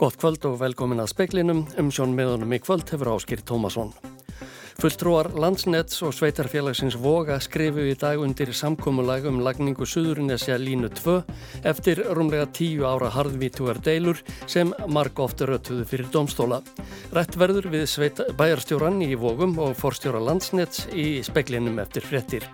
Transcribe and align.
Gott 0.00 0.16
kvöld 0.16 0.46
og 0.48 0.54
velkomin 0.62 1.02
að 1.02 1.10
speklinum. 1.12 1.58
Umsjón 1.76 2.14
meðunum 2.16 2.54
í 2.56 2.58
kvöld 2.64 2.88
hefur 2.88 3.10
áskýrt 3.18 3.44
Tómasson. 3.44 3.90
Fulltrúar 4.80 5.28
Landsnets 5.36 5.98
og 6.06 6.14
Sveitarfélagsins 6.16 6.96
Voga 6.96 7.36
skrifu 7.44 7.84
í 7.84 7.92
dag 8.00 8.16
undir 8.24 8.48
samkómulag 8.56 9.28
um 9.28 9.42
lagningu 9.44 9.84
Suðurnesja 9.84 10.56
línu 10.56 10.88
2 10.96 11.18
eftir 11.68 12.00
rúmlega 12.16 12.48
tíu 12.48 12.88
ára 12.88 13.12
harðvítugar 13.12 13.82
deilur 13.84 14.24
sem 14.46 14.72
marg 14.88 15.20
ofta 15.20 15.44
rötuðu 15.52 15.84
fyrir 15.92 16.08
domstóla. 16.08 16.62
Rætt 17.12 17.36
verður 17.36 17.68
við 17.76 18.24
bæjarstjóran 18.40 19.04
í 19.04 19.12
Vogum 19.20 19.58
og 19.60 19.76
forstjóra 19.76 20.24
Landsnets 20.30 20.88
í 20.96 21.20
speklinum 21.28 21.76
eftir 21.84 22.08
frettir. 22.08 22.48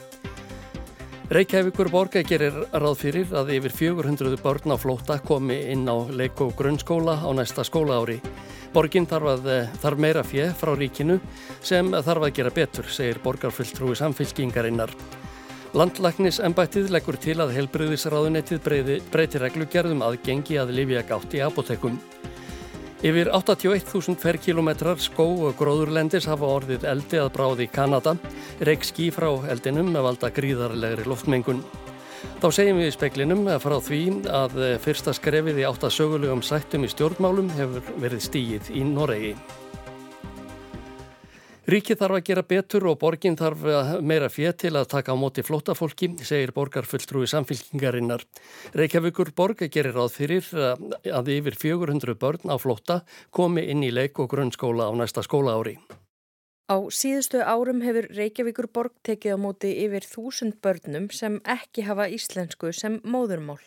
Reykjavíkur 1.27 1.89
borga 1.91 2.21
gerir 2.23 2.55
ráð 2.71 3.01
fyrir 3.01 3.33
að 3.35 3.49
yfir 3.57 3.73
400 3.75 4.37
börn 4.45 4.71
á 4.71 4.79
flóta 4.79 5.17
komi 5.19 5.57
inn 5.73 5.83
á 5.91 6.07
leik- 6.07 6.39
og 6.39 6.53
grunnskóla 6.55 7.19
á 7.19 7.27
næsta 7.35 7.65
skólaári. 7.67 8.21
Borgin 8.73 9.09
þarf, 9.11 9.33
að, 9.35 9.49
þarf 9.83 9.99
meira 9.99 10.23
fjö 10.23 10.53
frá 10.55 10.71
ríkinu 10.79 11.19
sem 11.61 11.91
þarf 11.91 12.29
að 12.29 12.33
gera 12.39 12.51
betur, 12.55 12.87
segir 12.87 13.19
borgarfulltrúi 13.25 13.97
samfylkingarinnar. 13.99 14.95
Landlæknis 15.75 16.39
ennbættið 16.39 16.95
leggur 16.95 17.19
til 17.19 17.41
að 17.43 17.57
helbriðisráðunettið 17.59 18.63
breyti 19.11 19.43
reglugerðum 19.43 20.07
aðgengi 20.07 20.61
að 20.63 20.77
lifja 20.79 21.03
gátt 21.11 21.35
í 21.35 21.43
apotekum. 21.43 21.99
Yfir 23.05 23.29
81.000 23.29 24.17
ferkilometrar 24.17 24.97
skó 25.05 25.27
og 25.45 25.59
gróðurlendis 25.59 26.25
hafa 26.31 26.49
orðið 26.49 26.87
eldi 26.89 27.19
að 27.21 27.29
bráði 27.35 27.67
Kanada, 27.69 28.15
reik 28.65 28.87
skí 28.89 29.11
frá 29.13 29.29
eldinum 29.53 29.91
með 29.93 30.07
valda 30.07 30.31
gríðarlegri 30.33 31.05
loftmengun. 31.05 31.61
Þá 32.41 32.49
segjum 32.57 32.81
við 32.81 32.89
í 32.89 32.95
speklinum 32.95 33.45
frá 33.61 33.77
því 33.85 34.01
að 34.33 34.57
fyrsta 34.81 35.13
skrefið 35.17 35.61
í 35.61 35.69
áttasögulegum 35.69 36.41
sættum 36.41 36.89
í 36.89 36.91
stjórnmálum 36.95 37.53
hefur 37.59 37.93
verið 38.01 38.25
stíið 38.31 38.73
í 38.73 38.89
Noregi. 38.89 39.37
Ríkið 41.67 41.99
þarf 41.99 42.15
að 42.15 42.27
gera 42.29 42.43
betur 42.47 42.85
og 42.87 42.99
borgin 43.01 43.35
þarf 43.35 43.65
meira 44.07 44.29
fér 44.31 44.53
til 44.55 44.71
að 44.79 44.85
taka 44.93 45.11
á 45.11 45.19
móti 45.19 45.43
flótafólki, 45.43 46.13
segir 46.23 46.53
borgarfulltrúi 46.55 47.27
samfélkingarinnar. 47.27 48.23
Reykjavíkur 48.79 49.33
borg 49.35 49.65
gerir 49.75 49.97
ráð 49.99 50.15
fyrir 50.15 50.47
að 50.55 51.33
yfir 51.35 51.59
400 51.59 52.15
börn 52.23 52.55
á 52.55 52.57
flóta 52.63 53.01
komi 53.35 53.67
inn 53.67 53.83
í 53.83 53.91
leik 53.91 54.23
og 54.23 54.31
grunnskóla 54.31 54.87
á 54.87 54.93
næsta 54.95 55.27
skóla 55.27 55.59
ári. 55.59 55.75
Á 56.71 56.87
síðustu 56.87 57.43
árum 57.43 57.83
hefur 57.83 58.13
Reykjavíkur 58.15 58.71
borg 58.71 58.95
tekið 59.03 59.35
á 59.35 59.39
móti 59.43 59.75
yfir 59.83 60.07
þúsund 60.07 60.63
börnum 60.63 61.11
sem 61.11 61.43
ekki 61.43 61.83
hafa 61.91 62.07
íslensku 62.07 62.71
sem 62.71 63.03
móðurmál. 63.03 63.63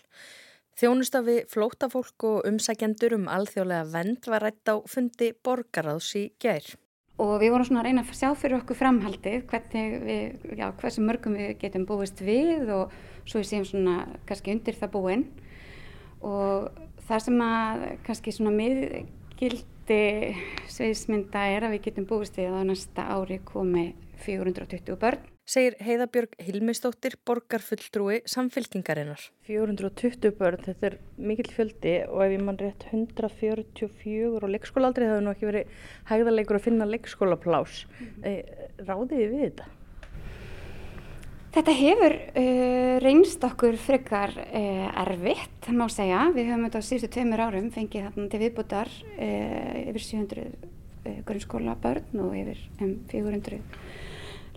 Þjónustafi 0.80 1.42
flótafólk 1.52 2.32
og 2.32 2.46
umsækjendur 2.48 3.20
um 3.20 3.28
alþjóðlega 3.28 3.88
vend 3.92 4.30
var 4.32 4.48
rætt 4.48 4.72
á 4.72 4.80
fundi 4.88 5.36
borgaráðs 5.44 6.16
í 6.16 6.30
gær 6.40 6.78
og 7.20 7.36
við 7.42 7.54
vorum 7.54 7.68
svona 7.68 7.82
að 7.84 7.90
reyna 7.90 8.04
að 8.06 8.18
sjá 8.18 8.30
fyrir 8.40 8.60
okkur 8.62 8.80
framhaldið 8.80 9.42
hvernig 9.50 9.96
við, 10.06 10.44
já, 10.60 10.68
hversu 10.80 11.04
mörgum 11.04 11.36
við 11.36 11.56
getum 11.62 11.88
búist 11.90 12.22
við 12.24 12.72
og 12.72 12.94
svo 13.26 13.42
við 13.42 13.50
séum 13.52 13.66
svona 13.68 13.96
kannski 14.30 14.56
undir 14.56 14.78
það 14.80 14.94
búinn 14.96 15.26
og 16.26 16.70
það 17.10 17.26
sem 17.26 17.42
að 17.44 17.84
kannski 18.08 18.36
svona 18.36 18.56
miðgildi 18.56 20.02
sviðismynda 20.72 21.44
er 21.56 21.68
að 21.68 21.76
við 21.76 21.86
getum 21.90 22.08
búist 22.10 22.40
við 22.40 22.54
að 22.54 22.64
á 22.64 22.70
næsta 22.72 23.10
ári 23.18 23.42
komi 23.48 23.90
420 24.24 25.00
börn 25.00 25.29
segir 25.50 25.76
Heiðabjörg 25.82 26.36
Hilmistóttir, 26.46 27.16
borgarfulltrúi 27.26 28.20
samfylkingarinnar. 28.30 29.24
420 29.50 30.36
börn, 30.38 30.62
þetta 30.68 30.92
er 30.92 30.98
mikill 31.18 31.50
fjöldi 31.56 31.96
og 32.06 32.22
ef 32.26 32.36
ég 32.36 32.44
mann 32.46 32.60
rétt 32.60 32.86
144 32.92 34.30
og 34.30 34.46
leikskólaaldri 34.54 35.08
það 35.08 35.16
hefur 35.16 35.26
nú 35.26 35.34
ekki 35.34 35.50
verið 35.50 35.74
hægðarleikur 36.12 36.60
að 36.60 36.66
finna 36.68 36.90
leikskólaplás. 36.90 37.84
Mm 37.90 38.08
-hmm. 38.24 38.86
Ráðið 38.86 39.26
við 39.34 39.46
þetta? 39.48 39.70
Þetta 41.50 41.74
hefur 41.74 42.14
uh, 42.14 43.00
reynst 43.02 43.44
okkur 43.44 43.78
frikar 43.78 44.30
uh, 44.38 45.02
erfitt, 45.02 45.72
má 45.74 45.90
segja. 45.90 46.30
Við 46.36 46.46
höfum 46.46 46.66
þetta 46.66 46.78
á 46.78 46.86
síðustu 46.86 47.10
tveimur 47.10 47.42
árum 47.42 47.72
fengið 47.72 48.06
þarna 48.06 48.30
til 48.30 48.40
viðbútar 48.40 48.90
uh, 49.18 49.90
yfir 49.90 50.02
700 50.02 50.46
grunnskóla 51.26 51.76
börn 51.82 52.22
og 52.22 52.38
yfir 52.38 52.60
um 52.82 53.00
400 53.10 53.62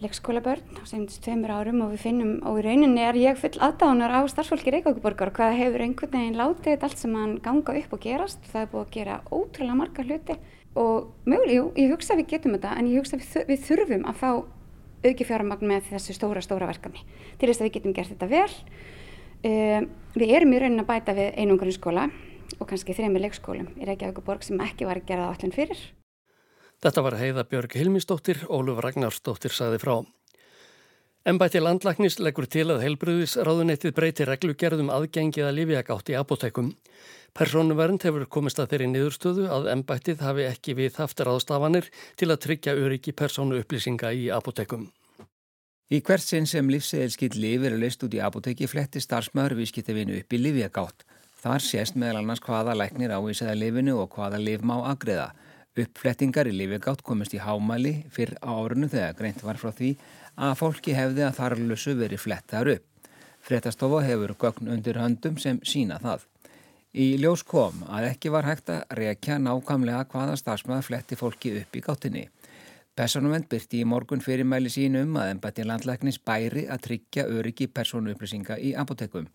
leikskólabörn 0.02 0.78
á 0.78 0.82
senast 0.88 1.22
tveimur 1.24 1.52
árum 1.54 1.82
og 1.84 1.92
við 1.94 2.02
finnum 2.04 2.32
og 2.48 2.58
í 2.60 2.64
rauninni 2.66 3.02
er 3.04 3.18
ég 3.18 3.38
full 3.38 3.54
aðdánar 3.62 4.12
á 4.12 4.20
starfsfólki 4.30 4.72
Reykjavíkuborgar 4.74 5.30
og 5.30 5.36
hvað 5.38 5.54
hefur 5.60 5.84
einhvern 5.84 6.12
veginn 6.16 6.38
látið 6.40 6.72
þetta 6.72 6.88
allt 6.88 7.02
sem 7.02 7.14
hann 7.16 7.36
ganga 7.44 7.76
upp 7.80 7.94
og 7.94 8.02
gerast. 8.02 8.42
Það 8.50 8.64
er 8.64 8.72
búið 8.72 8.82
að 8.82 8.91
gera 8.96 9.20
ótrúlega 9.30 9.78
marga 9.78 10.06
hluti 10.06 10.36
og 10.82 11.12
möguleg, 11.28 11.54
jú, 11.56 11.64
ég 11.78 11.94
hugsa 11.94 12.14
að 12.16 12.22
við 12.22 12.28
getum 12.34 12.56
þetta 12.56 12.74
en 12.80 12.91
ég 12.91 13.00
hugsa 13.02 13.18
að 13.18 13.48
við, 13.52 13.64
þurfum 13.68 14.04
að 14.10 14.20
fá 14.20 14.30
auki 15.02 15.28
fjármagn 15.28 15.70
með 15.70 15.88
þessu 15.92 16.18
stóra, 16.18 16.42
stóra 16.42 16.68
verkefni 16.70 17.06
til 17.38 17.48
þess 17.48 17.62
að 17.62 17.68
við 17.68 17.74
getum 17.78 17.96
gert 17.96 18.12
þetta 18.14 18.30
vel. 18.32 18.60
Um, 19.42 19.88
við 20.18 20.36
erum 20.36 20.54
í 20.54 20.60
rauninni 20.62 20.84
að 20.84 20.92
bæta 20.92 21.16
við 21.18 21.34
einungarinn 21.42 21.78
skóla 21.78 22.06
og 22.58 22.68
kannski 22.70 22.94
þrejum 22.94 23.18
leikskólum 23.22 23.72
í 23.78 23.88
Reykjavíkuborg 23.88 24.46
sem 24.46 24.60
ekki 24.62 24.86
var 24.88 25.02
að 25.02 25.10
gera 25.10 25.26
það 25.26 25.34
allir 25.36 25.56
fyrir 25.56 25.82
Þetta 26.82 27.03
var 27.06 27.15
Heiða 27.15 27.44
Björg 27.47 27.76
Hilmisdóttir, 27.78 28.41
Óluf 28.50 28.81
Ragnarsdóttir 28.82 29.54
saði 29.54 29.78
frá. 29.78 30.00
Embætti 31.31 31.60
landlagnis 31.62 32.16
leggur 32.19 32.48
til 32.50 32.65
að 32.75 32.81
heilbröðisráðunettið 32.82 33.93
breyti 33.94 34.25
reglugerðum 34.26 34.88
aðgengið 34.91 35.47
að 35.47 35.54
lífiagátt 35.60 36.10
í 36.10 36.16
apotekum. 36.19 36.72
Personuvernd 37.38 38.03
hefur 38.03 38.25
komist 38.26 38.59
að 38.59 38.72
þeirri 38.72 38.88
niðurstöðu 38.91 39.44
að 39.54 39.69
embættið 39.76 40.25
hafi 40.26 40.48
ekki 40.48 40.75
við 40.81 40.98
haftir 40.98 41.31
aðstafanir 41.31 41.87
til 42.19 42.28
að 42.32 42.42
tryggja 42.48 42.75
öryggi 42.75 43.15
personu 43.15 43.62
upplýsinga 43.62 44.10
í 44.19 44.26
apotekum. 44.34 44.88
Í 45.87 46.03
hvert 46.03 46.26
sinn 46.26 46.50
sem 46.50 46.66
livseðilskitt 46.66 47.38
liv 47.38 47.62
er 47.69 47.78
leist 47.78 48.03
út 48.03 48.19
í 48.19 48.25
apoteki 48.26 48.66
fletti 48.66 48.98
starfsmöður 48.98 49.54
viðskiptefinu 49.60 50.19
upp 50.19 50.34
í 50.34 50.42
lífiagátt. 50.42 51.06
Þar 51.42 51.62
sést 51.62 51.94
meðal 51.94 52.25
annars 52.25 52.42
hvaða 52.42 52.75
læknir 52.75 53.15
ávísaða 53.15 53.54
lifinu 53.60 54.00
og 54.03 54.19
hvaða 54.19 54.42
liv 54.42 54.66
má 54.66 54.81
agriða. 54.91 55.31
Uppflettingar 55.72 56.50
í 56.50 56.53
lifigátt 56.53 57.00
komist 57.00 57.33
í 57.33 57.38
hámæli 57.41 58.03
fyrr 58.12 58.34
á 58.44 58.53
árunu 58.53 58.91
þegar 58.93 59.15
greint 59.16 59.38
var 59.41 59.56
frá 59.56 59.71
því 59.72 59.94
að 60.37 60.59
fólki 60.60 60.93
hefði 60.93 61.25
að 61.25 61.38
þarlusu 61.38 61.94
verið 61.97 62.21
flettar 62.21 62.69
upp. 62.75 62.84
Frettastofa 63.43 64.03
hefur 64.05 64.34
gögn 64.43 64.69
undir 64.75 65.00
höndum 65.00 65.38
sem 65.41 65.62
sína 65.65 65.97
það. 66.03 66.27
Í 66.93 67.06
ljós 67.22 67.41
kom 67.49 67.81
að 67.88 68.10
ekki 68.10 68.34
var 68.34 68.44
hægt 68.44 68.69
að 68.69 68.84
rekja 68.99 69.38
nákvæmlega 69.41 70.05
hvaða 70.12 70.37
starfsmaður 70.37 70.88
fletti 70.91 71.16
fólki 71.16 71.55
upp 71.62 71.81
í 71.81 71.84
gáttinni. 71.89 72.27
Personuvend 72.93 73.49
byrti 73.49 73.81
í 73.81 73.89
morgun 73.89 74.21
fyrirmæli 74.21 74.69
sínum 74.69 75.16
að 75.16 75.31
embætti 75.39 75.65
landlæknis 75.65 76.21
bæri 76.21 76.66
að 76.69 76.83
tryggja 76.87 77.25
öryggi 77.33 77.71
personuupplýsinga 77.72 78.60
í 78.60 78.75
apotekum. 78.77 79.31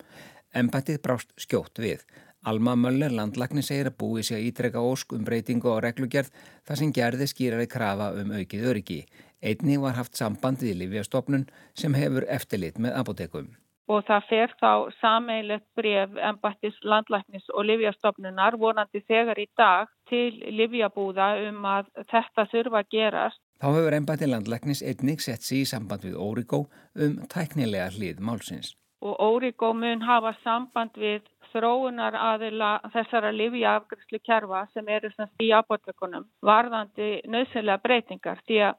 Embættið 0.54 1.02
brást 1.02 1.34
skjótt 1.34 1.82
við. 1.82 2.06
Alma 2.48 2.72
Möller 2.80 3.12
landlagni 3.12 3.60
segir 3.66 3.90
að 3.90 3.98
búi 4.00 4.22
sig 4.24 4.38
að 4.38 4.46
ítreka 4.48 4.80
ósk 4.80 5.12
um 5.12 5.24
breytingu 5.26 5.68
á 5.68 5.84
reglugjörð 5.84 6.30
þar 6.64 6.80
sem 6.80 6.92
gerði 6.96 7.26
skýrari 7.28 7.66
krafa 7.68 8.12
um 8.22 8.30
aukið 8.38 8.68
öryggi. 8.70 9.00
Einni 9.44 9.76
var 9.82 9.98
haft 9.98 10.16
samband 10.16 10.62
við 10.64 10.78
Lífjastofnun 10.82 11.44
sem 11.76 11.96
hefur 11.98 12.24
eftirlit 12.36 12.80
með 12.80 12.96
apotekum. 13.02 13.50
Og 13.88 14.02
það 14.08 14.24
fer 14.30 14.54
þá 14.60 14.72
sameilett 15.00 15.64
bref 15.76 16.16
embættis 16.30 16.80
landlæknis 16.84 17.46
og 17.54 17.68
Lífjastofnunar 17.68 18.56
vonandi 18.60 19.04
þegar 19.04 19.40
í 19.40 19.46
dag 19.56 19.92
til 20.08 20.40
Lífjabúða 20.58 21.28
um 21.50 21.68
að 21.68 21.92
þetta 22.10 22.48
þurfa 22.52 22.82
að 22.82 22.90
gerast. 22.96 23.40
Þá 23.60 23.68
hefur 23.76 24.00
embætti 24.00 24.28
landlæknis 24.28 24.84
einnig 24.84 25.24
sett 25.24 25.44
sér 25.44 25.62
í 25.62 25.70
samband 25.72 26.04
við 26.08 26.20
Órigó 26.20 26.66
um 26.96 27.16
tæknilega 27.32 27.92
hlið 27.96 28.20
málsins. 28.24 28.76
Og 29.04 29.14
Órigó 29.22 29.72
mun 29.76 30.00
hafa 30.02 30.34
samband 30.42 30.96
við 30.98 31.22
þróunar 31.52 32.16
aðila 32.18 32.70
þessara 32.92 33.30
livjaafgriðslu 33.34 34.20
kerfa 34.26 34.64
sem 34.74 34.88
eru 34.88 35.10
í 35.42 35.50
apotekunum 35.56 36.26
varðandi 36.44 37.22
nöðsynlega 37.26 37.82
breytingar 37.84 38.42
því 38.46 38.60
að 38.68 38.78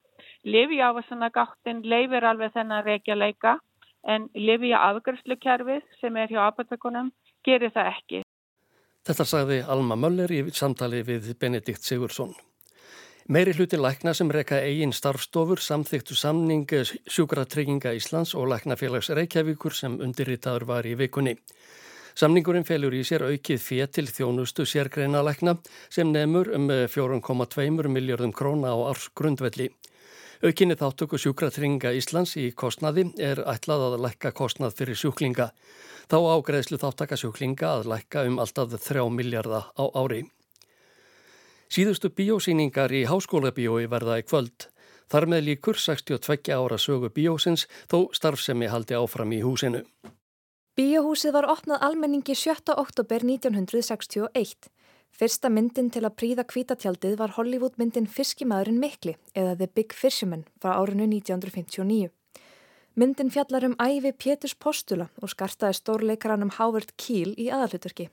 livjaafgriðslu 0.56 1.31
gáttin 1.36 1.81
leifir 1.83 2.27
alveg 2.31 2.54
þennan 2.54 2.86
reykjaleika 2.86 3.57
en 4.07 4.27
livjaafgriðslu 4.36 5.39
kerfið 5.42 5.81
sem 6.01 6.18
er 6.18 6.33
hjá 6.33 6.44
apotekunum 6.48 7.12
gerir 7.45 7.74
það 7.75 7.94
ekki. 7.95 8.21
Þetta 9.07 9.25
sagði 9.25 9.63
Alma 9.63 9.95
Möller 9.95 10.31
í 10.31 10.44
samtali 10.54 11.01
við 11.07 11.33
Benedikt 11.39 11.86
Sigursson. 11.88 12.36
Meiri 13.30 13.54
hluti 13.54 13.77
lækna 13.77 14.16
sem 14.18 14.31
reyka 14.33 14.57
eigin 14.66 14.94
starfstofur 14.94 15.62
samþyktu 15.62 16.16
samning 16.18 16.66
sjúkratrygginga 17.13 17.92
Íslands 17.94 18.33
og 18.33 18.48
læknafélags 18.50 19.12
Reykjavíkur 19.13 19.75
sem 19.77 20.00
undirritaður 20.01 20.66
var 20.66 20.89
í 20.89 20.95
vikunni. 20.98 21.36
Samningurinn 22.19 22.66
felur 22.68 22.92
í 22.92 23.00
sér 23.07 23.24
aukið 23.24 23.62
fér 23.63 23.92
til 23.95 24.10
þjónustu 24.12 24.66
sérgreinalækna 24.68 25.54
sem 25.88 26.10
nefnur 26.12 26.50
um 26.57 26.66
4,2 26.68 27.88
miljardum 27.88 28.33
króna 28.36 28.74
á 28.75 28.77
árs 28.89 29.06
grundvelli. 29.16 29.69
Aukinni 30.44 30.75
þáttöku 30.75 31.16
sjúkratringa 31.16 31.94
Íslands 31.95 32.36
í 32.36 32.50
kostnaði 32.51 33.06
er 33.24 33.39
ætlað 33.48 33.86
að 33.86 33.98
lækka 34.04 34.33
kostnað 34.36 34.75
fyrir 34.81 35.00
sjúklinga. 35.00 35.48
Þá 36.12 36.18
ágreðslu 36.36 36.81
þáttaka 36.83 37.16
sjúklinga 37.16 37.71
að 37.77 37.88
lækka 37.94 38.27
um 38.27 38.44
alltaf 38.44 38.75
3 38.75 39.07
miljarda 39.16 39.63
á 39.80 39.83
ári. 39.95 40.25
Síðustu 41.71 42.12
bíósýningar 42.12 42.92
í 43.00 43.06
háskóla 43.07 43.56
bíói 43.56 43.88
verða 43.88 44.19
í 44.19 44.27
kvöld. 44.27 44.68
Þar 45.07 45.31
með 45.31 45.48
líkur 45.54 45.80
62 45.80 46.51
ára 46.51 46.75
sögu 46.75 47.16
bíósins 47.16 47.69
þó 47.88 48.10
starfsemi 48.12 48.68
haldi 48.68 49.00
áfram 49.00 49.31
í 49.31 49.45
húsinu. 49.48 49.88
Bíóhúsið 50.80 51.34
var 51.36 51.44
opnað 51.52 51.81
almenningi 51.84 52.31
7. 52.40 52.72
oktober 52.80 53.26
1961. 53.28 54.70
Fyrsta 55.12 55.50
myndin 55.52 55.90
til 55.92 56.06
að 56.08 56.14
príða 56.16 56.46
kvítatjaldið 56.48 57.18
var 57.20 57.34
Hollywood 57.36 57.76
myndin 57.76 58.06
Fiskimæðurinn 58.08 58.80
Mikli 58.80 59.18
eða 59.36 59.58
The 59.60 59.68
Big 59.68 59.92
Fisherman 59.92 60.46
frá 60.64 60.78
árinu 60.78 61.04
1959. 61.10 62.14
Myndin 62.96 63.34
fjallar 63.36 63.68
um 63.68 63.76
æfi 63.76 64.14
Péturs 64.24 64.56
Postula 64.56 65.10
og 65.20 65.34
skartaði 65.34 65.81
stórleikaranum 65.81 66.54
Howard 66.56 66.96
Keel 66.96 67.34
í 67.36 67.50
aðalutverki. 67.52 68.08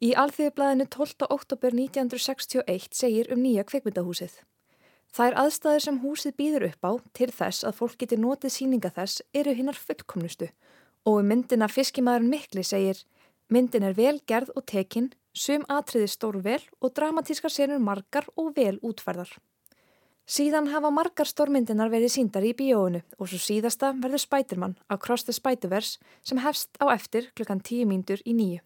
Í 0.00 0.16
alþjóðblæðinu 0.22 0.88
12. 0.88 1.28
oktober 1.36 1.76
1961 1.76 2.96
segir 2.96 3.28
um 3.28 3.44
nýja 3.44 3.66
kveikmyndahúsið. 3.68 4.38
Það 5.12 5.28
er 5.28 5.36
aðstæður 5.44 5.84
sem 5.84 6.00
húsið 6.00 6.38
býður 6.40 6.66
upp 6.70 6.88
á 6.88 6.92
til 7.12 7.28
þess 7.28 7.68
að 7.68 7.76
fólk 7.82 8.00
geti 8.00 8.16
notið 8.16 8.56
síninga 8.56 8.94
þess 8.96 9.20
eru 9.36 9.52
hinnar 9.52 9.76
fullkomnustu 9.76 10.48
og 11.04 11.20
um 11.20 11.28
myndina 11.28 11.68
Fiskimæðurinn 11.68 12.32
Mikli 12.32 12.64
segir 12.64 13.00
myndin 13.52 13.84
er 13.84 13.96
vel 13.96 14.20
gerð 14.26 14.54
og 14.56 14.64
tekinn, 14.66 15.12
sum 15.34 15.64
atriði 15.68 16.08
stór 16.08 16.38
vel 16.44 16.62
og 16.80 16.94
dramatískar 16.96 17.52
senur 17.52 17.82
margar 17.82 18.28
og 18.36 18.54
vel 18.56 18.78
útferðar. 18.82 19.30
Síðan 20.24 20.70
hafa 20.72 20.88
margar 20.88 21.28
stórmyndinar 21.28 21.90
verið 21.92 22.14
síndar 22.14 22.46
í 22.48 22.54
bíóinu 22.56 23.02
og 23.18 23.28
svo 23.28 23.40
síðasta 23.44 23.92
verður 24.00 24.22
Spiderman 24.22 24.78
á 24.88 24.96
Cross 24.96 25.26
the 25.28 25.34
Spiderverse 25.36 25.98
sem 26.24 26.40
hefst 26.40 26.72
á 26.80 26.88
eftir 26.94 27.28
klukkan 27.36 27.60
10 27.60 27.84
mínútur 27.90 28.24
í 28.24 28.32
nýju. 28.32 28.62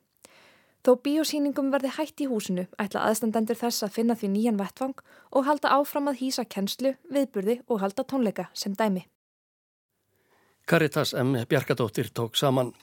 Þó 0.86 0.94
bíósýningum 1.02 1.72
verði 1.74 1.90
hætt 1.96 2.22
í 2.22 2.28
húsinu 2.30 2.68
ætla 2.78 3.02
aðstandendur 3.08 3.58
þess 3.58 3.82
að 3.82 3.96
finna 3.96 4.14
því 4.14 4.30
nýjan 4.36 4.60
vettvang 4.60 4.94
og 5.34 5.48
halda 5.50 5.74
áfram 5.74 6.06
að 6.12 6.22
hýsa 6.22 6.46
kennslu, 6.46 6.94
viðburði 7.10 7.58
og 7.66 7.82
halda 7.82 8.06
tónleika 8.06 8.46
sem 8.54 8.78
dæmi. 8.78 9.08
Caritas 10.68 11.14
M. 11.14 11.32
Bjarkadóttir 11.48 12.12
tók 12.12 12.34
saman. 12.34 12.74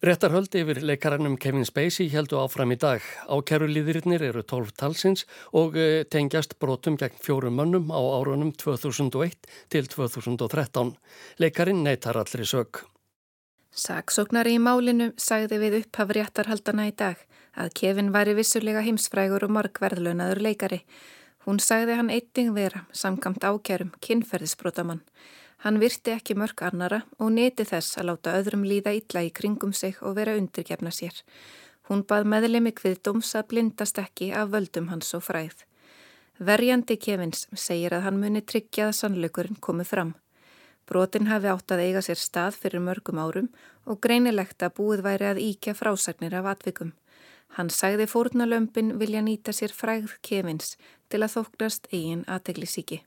Réttarhöldi 0.00 0.60
yfir 0.62 0.78
leikarannum 0.86 1.34
Kevin 1.36 1.64
Spacey 1.66 2.06
heldu 2.12 2.38
áfram 2.38 2.70
í 2.70 2.76
dag. 2.78 3.02
Ákerulíðirinnir 3.26 4.22
eru 4.28 4.44
12 4.46 4.76
talsins 4.78 5.24
og 5.50 5.74
eh, 5.74 6.04
tengjast 6.06 6.54
brotum 6.62 6.94
gegn 7.00 7.18
fjórum 7.18 7.58
mönnum 7.58 7.90
á 7.90 7.98
árunum 7.98 8.52
2001 8.54 9.34
til 9.74 9.88
2013. 9.90 10.92
Leikarinn 11.42 11.82
neytar 11.82 12.20
allri 12.20 12.46
sög. 12.46 12.84
Saksóknari 13.74 14.54
í 14.54 14.62
málinu 14.62 15.10
sagði 15.18 15.58
við 15.64 15.76
upphaf 15.80 16.14
réttarhaldana 16.14 16.86
í 16.92 16.94
dag 16.94 17.18
að 17.58 17.74
Kevin 17.80 18.12
væri 18.14 18.36
vissulega 18.38 18.84
heimsfrægur 18.86 19.48
og 19.48 19.56
markverðlunadur 19.58 20.44
leikari. 20.46 20.84
Hún 21.42 21.58
sagði 21.58 21.98
hann 21.98 22.14
eitting 22.14 22.54
vera, 22.54 22.86
samkamt 22.94 23.42
ákjærum, 23.42 23.90
kynferðisbrotamann. 23.98 25.02
Hann 25.64 25.80
virti 25.82 26.12
ekki 26.14 26.36
mörg 26.38 26.62
annara 26.62 27.00
og 27.18 27.32
neti 27.34 27.64
þess 27.66 27.98
að 27.98 28.12
láta 28.12 28.36
öðrum 28.38 28.62
líða 28.62 28.92
illa 28.94 29.24
í 29.26 29.32
kringum 29.34 29.72
sig 29.74 29.96
og 30.02 30.14
vera 30.18 30.36
undirgefna 30.38 30.92
sér. 30.94 31.16
Hún 31.88 32.04
bað 32.06 32.28
meðlemi 32.30 32.70
kviðdóms 32.76 33.32
að 33.34 33.48
blindast 33.52 33.98
ekki 33.98 34.30
af 34.36 34.52
völdum 34.52 34.90
hans 34.92 35.10
og 35.18 35.24
fræð. 35.26 35.64
Verjandi 36.38 36.94
Kevins 37.02 37.48
segir 37.58 37.96
að 37.96 38.04
hann 38.06 38.20
muni 38.22 38.44
tryggja 38.46 38.90
að 38.90 38.98
sannleikurinn 39.00 39.58
komið 39.58 39.90
fram. 39.90 40.14
Brotin 40.86 41.26
hafi 41.26 41.50
átt 41.50 41.74
að 41.74 41.82
eiga 41.88 42.04
sér 42.06 42.20
stað 42.22 42.60
fyrir 42.62 42.84
mörgum 42.84 43.18
árum 43.18 43.50
og 43.84 43.98
greinilegt 44.04 44.62
að 44.62 44.76
búið 44.78 45.04
væri 45.08 45.28
að 45.32 45.42
íkja 45.42 45.74
frásagnir 45.74 46.38
af 46.38 46.52
atvikum. 46.54 46.94
Hann 47.58 47.72
sagði 47.72 48.06
fórnalömpin 48.06 48.94
vilja 49.00 49.24
nýta 49.26 49.52
sér 49.56 49.74
fræð 49.74 50.14
kefins 50.22 50.76
til 51.10 51.24
að 51.24 51.34
þóknast 51.34 51.90
eigin 51.90 52.26
aðteglisíki. 52.28 53.02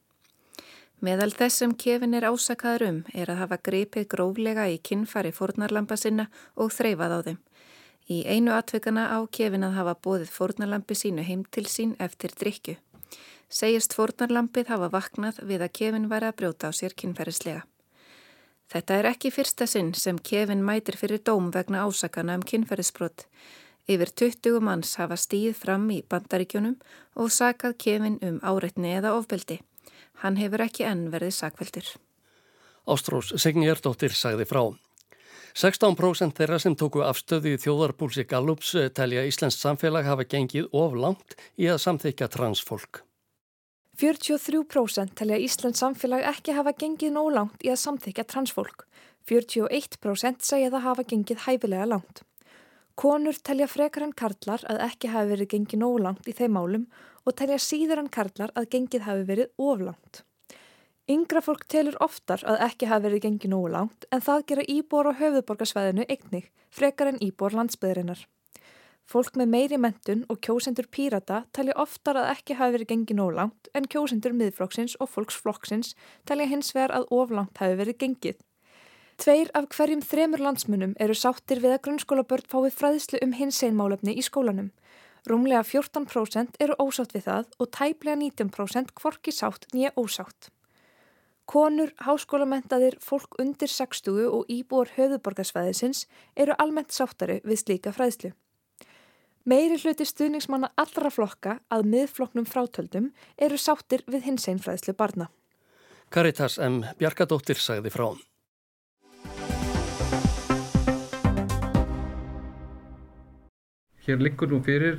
Meðal 1.02 1.32
þess 1.34 1.64
sem 1.64 1.72
kefin 1.74 2.14
er 2.14 2.28
ásakaður 2.30 2.84
um 2.88 2.98
er 3.18 3.30
að 3.34 3.40
hafa 3.42 3.58
greipið 3.66 4.04
gróflega 4.14 4.68
í 4.70 4.78
kinnfari 4.86 5.32
fórnarlampa 5.34 5.96
sinna 5.98 6.28
og 6.54 6.70
þreifað 6.76 7.16
á 7.18 7.20
þeim. 7.26 7.40
Í 8.12 8.18
einu 8.30 8.54
atvikana 8.54 9.08
á 9.10 9.18
kefin 9.26 9.66
að 9.66 9.80
hafa 9.80 9.96
bóðið 10.06 10.30
fórnarlampi 10.36 10.98
sínu 11.00 11.26
heim 11.26 11.42
til 11.50 11.66
sín 11.66 11.96
eftir 11.98 12.36
drikju. 12.38 12.76
Segist 13.50 13.96
fórnarlampið 13.98 14.70
hafa 14.70 14.92
vaknað 14.94 15.42
við 15.42 15.66
að 15.66 15.74
kefin 15.80 16.06
væri 16.12 16.30
að 16.30 16.38
brjóta 16.38 16.70
á 16.70 16.72
sér 16.72 16.94
kinnferðislega. 16.94 17.66
Þetta 18.72 19.00
er 19.02 19.10
ekki 19.10 19.34
fyrsta 19.34 19.66
sinn 19.68 19.92
sem 19.98 20.22
Kevin 20.22 20.62
mætir 20.64 20.96
fyrir 21.02 21.20
dóm 21.26 21.50
vegna 21.52 21.82
ásakana 21.82 22.38
um 22.38 22.46
kynferðisbrott. 22.46 23.26
Yfir 23.90 24.14
20 24.22 24.62
manns 24.64 24.94
hafa 25.02 25.18
stíð 25.18 25.58
fram 25.58 25.90
í 25.92 26.04
bandaríkjunum 26.08 26.78
og 27.18 27.34
sakað 27.34 27.76
Kevin 27.82 28.22
um 28.22 28.40
áreitni 28.46 28.94
eða 29.02 29.18
ofbeldi. 29.18 29.60
Hann 30.22 30.38
hefur 30.38 30.62
ekki 30.66 30.86
enn 30.86 31.10
verið 31.14 31.34
sakveldur. 31.34 31.88
Ástrós 32.90 33.34
Signjardóttir 33.42 34.14
sagði 34.14 34.48
frá. 34.50 34.64
16% 35.58 36.38
þeirra 36.38 36.58
sem 36.64 36.76
tóku 36.80 37.02
afstöðu 37.04 37.56
í 37.56 37.60
þjóðarbúlsi 37.60 38.24
Gallups 38.30 38.72
telja 38.96 39.26
Íslands 39.28 39.60
samfélag 39.60 40.08
hafa 40.08 40.24
gengið 40.24 40.70
of 40.72 40.96
langt 40.96 41.36
í 41.60 41.68
að 41.68 41.82
samþykja 41.84 42.30
transfólk. 42.32 43.02
43% 44.00 45.14
telja 45.20 45.38
Íslands 45.38 45.82
samfélag 45.84 46.24
ekki 46.32 46.56
hafa 46.56 46.72
gengið 46.74 47.14
nóg 47.18 47.34
langt 47.36 47.66
í 47.66 47.70
að 47.74 47.82
samþykja 47.84 48.26
transfólk. 48.32 48.86
41% 49.30 50.46
segja 50.46 50.72
það 50.72 50.86
hafa 50.88 51.06
gengið 51.12 51.44
hæfilega 51.46 51.90
langt. 51.92 52.24
Konur 52.96 53.38
telja 53.44 53.68
frekar 53.70 54.08
en 54.08 54.16
karlar 54.18 54.64
að 54.70 54.82
ekki 54.88 55.12
hafi 55.12 55.34
verið 55.36 55.52
gengið 55.54 55.84
nóg 55.84 56.00
langt 56.06 56.28
í 56.28 56.36
þeim 56.38 56.56
málum 56.58 56.88
og 57.26 57.38
telja 57.38 57.60
síður 57.62 58.04
en 58.04 58.12
karlar 58.12 58.52
að 58.56 58.70
gengið 58.76 59.08
hafi 59.08 59.26
verið 59.30 59.54
oflangt. 59.58 60.24
Yngra 61.12 61.42
fólk 61.44 61.66
telur 61.68 61.98
oftar 62.04 62.44
að 62.48 62.62
ekki 62.68 62.88
hafi 62.88 63.08
verið 63.08 63.24
gengið 63.26 63.52
nóg 63.52 63.72
langt 63.74 64.06
en 64.12 64.22
það 64.24 64.46
gera 64.52 64.68
íbor 64.70 65.10
á 65.10 65.20
höfuborgarsvæðinu 65.20 66.06
eignig 66.08 66.52
frekar 66.72 67.10
en 67.12 67.20
íbor 67.26 67.56
landsbyðurinnar. 67.58 68.22
Fólk 69.12 69.36
með 69.36 69.50
meiri 69.52 69.80
mentun 69.82 70.22
og 70.32 70.40
kjósendur 70.46 70.88
pírata 70.88 71.42
talja 71.52 71.76
oftar 71.84 72.20
að 72.22 72.30
ekki 72.36 72.56
hafi 72.60 72.78
verið 72.78 72.92
gengið 72.94 73.18
nóg 73.20 73.34
langt 73.40 73.72
en 73.76 73.90
kjósendur 73.92 74.36
miðflokksins 74.38 74.96
og 75.04 75.10
fólksflokksins 75.12 75.96
talja 76.30 76.48
hins 76.48 76.72
vegar 76.78 76.94
að 76.96 77.10
oflangt 77.18 77.60
hafi 77.60 77.76
verið 77.82 78.00
gengið. 78.06 78.38
Tveir 79.22 79.52
af 79.58 79.68
hverjum 79.76 80.00
þremur 80.02 80.42
landsmunum 80.46 80.94
eru 81.04 81.14
sáttir 81.18 81.60
við 81.62 81.76
að 81.76 81.84
grunnskólabörn 81.88 82.48
fái 82.48 82.72
fræðslu 82.78 83.20
um 83.26 83.36
hins 83.38 83.60
einmálefni 83.66 84.16
í 84.16 84.24
skólanum. 84.26 84.72
Rúmlega 85.30 85.62
14% 85.62 86.58
eru 86.60 86.76
ósátt 86.82 87.14
við 87.14 87.28
það 87.28 87.52
og 87.62 87.70
tæplega 87.78 88.18
19% 88.18 88.94
kvorki 88.98 89.32
sátt 89.32 89.68
nýja 89.74 89.94
ósátt. 89.96 90.50
Konur, 91.46 91.92
háskólamentaðir, 92.00 92.96
fólk 93.04 93.36
undir 93.42 93.70
60 93.70 94.30
og 94.32 94.48
íbúar 94.50 94.94
höfuborgarsvæðisins 94.96 96.06
eru 96.36 96.56
almennt 96.58 96.96
sáttari 96.96 97.42
við 97.44 97.60
slíka 97.60 97.94
fræðslu. 97.94 98.32
Meiri 99.46 99.78
hluti 99.82 100.06
stuðningsmanna 100.06 100.70
allra 100.78 101.10
flokka 101.10 101.60
að 101.74 101.88
miðflokknum 101.92 102.46
frátöldum 102.46 103.12
eru 103.38 103.58
sáttir 103.58 104.06
við 104.08 104.30
hins 104.30 104.48
einfræðslu 104.48 104.94
barna. 104.98 105.32
Caritas 106.14 106.60
M. 106.62 106.84
Bjarkadóttir 107.00 107.58
sagði 107.58 107.94
frá. 107.94 108.12
Hér 114.02 114.18
liggur 114.18 114.50
nú 114.50 114.58
fyrir 114.66 114.96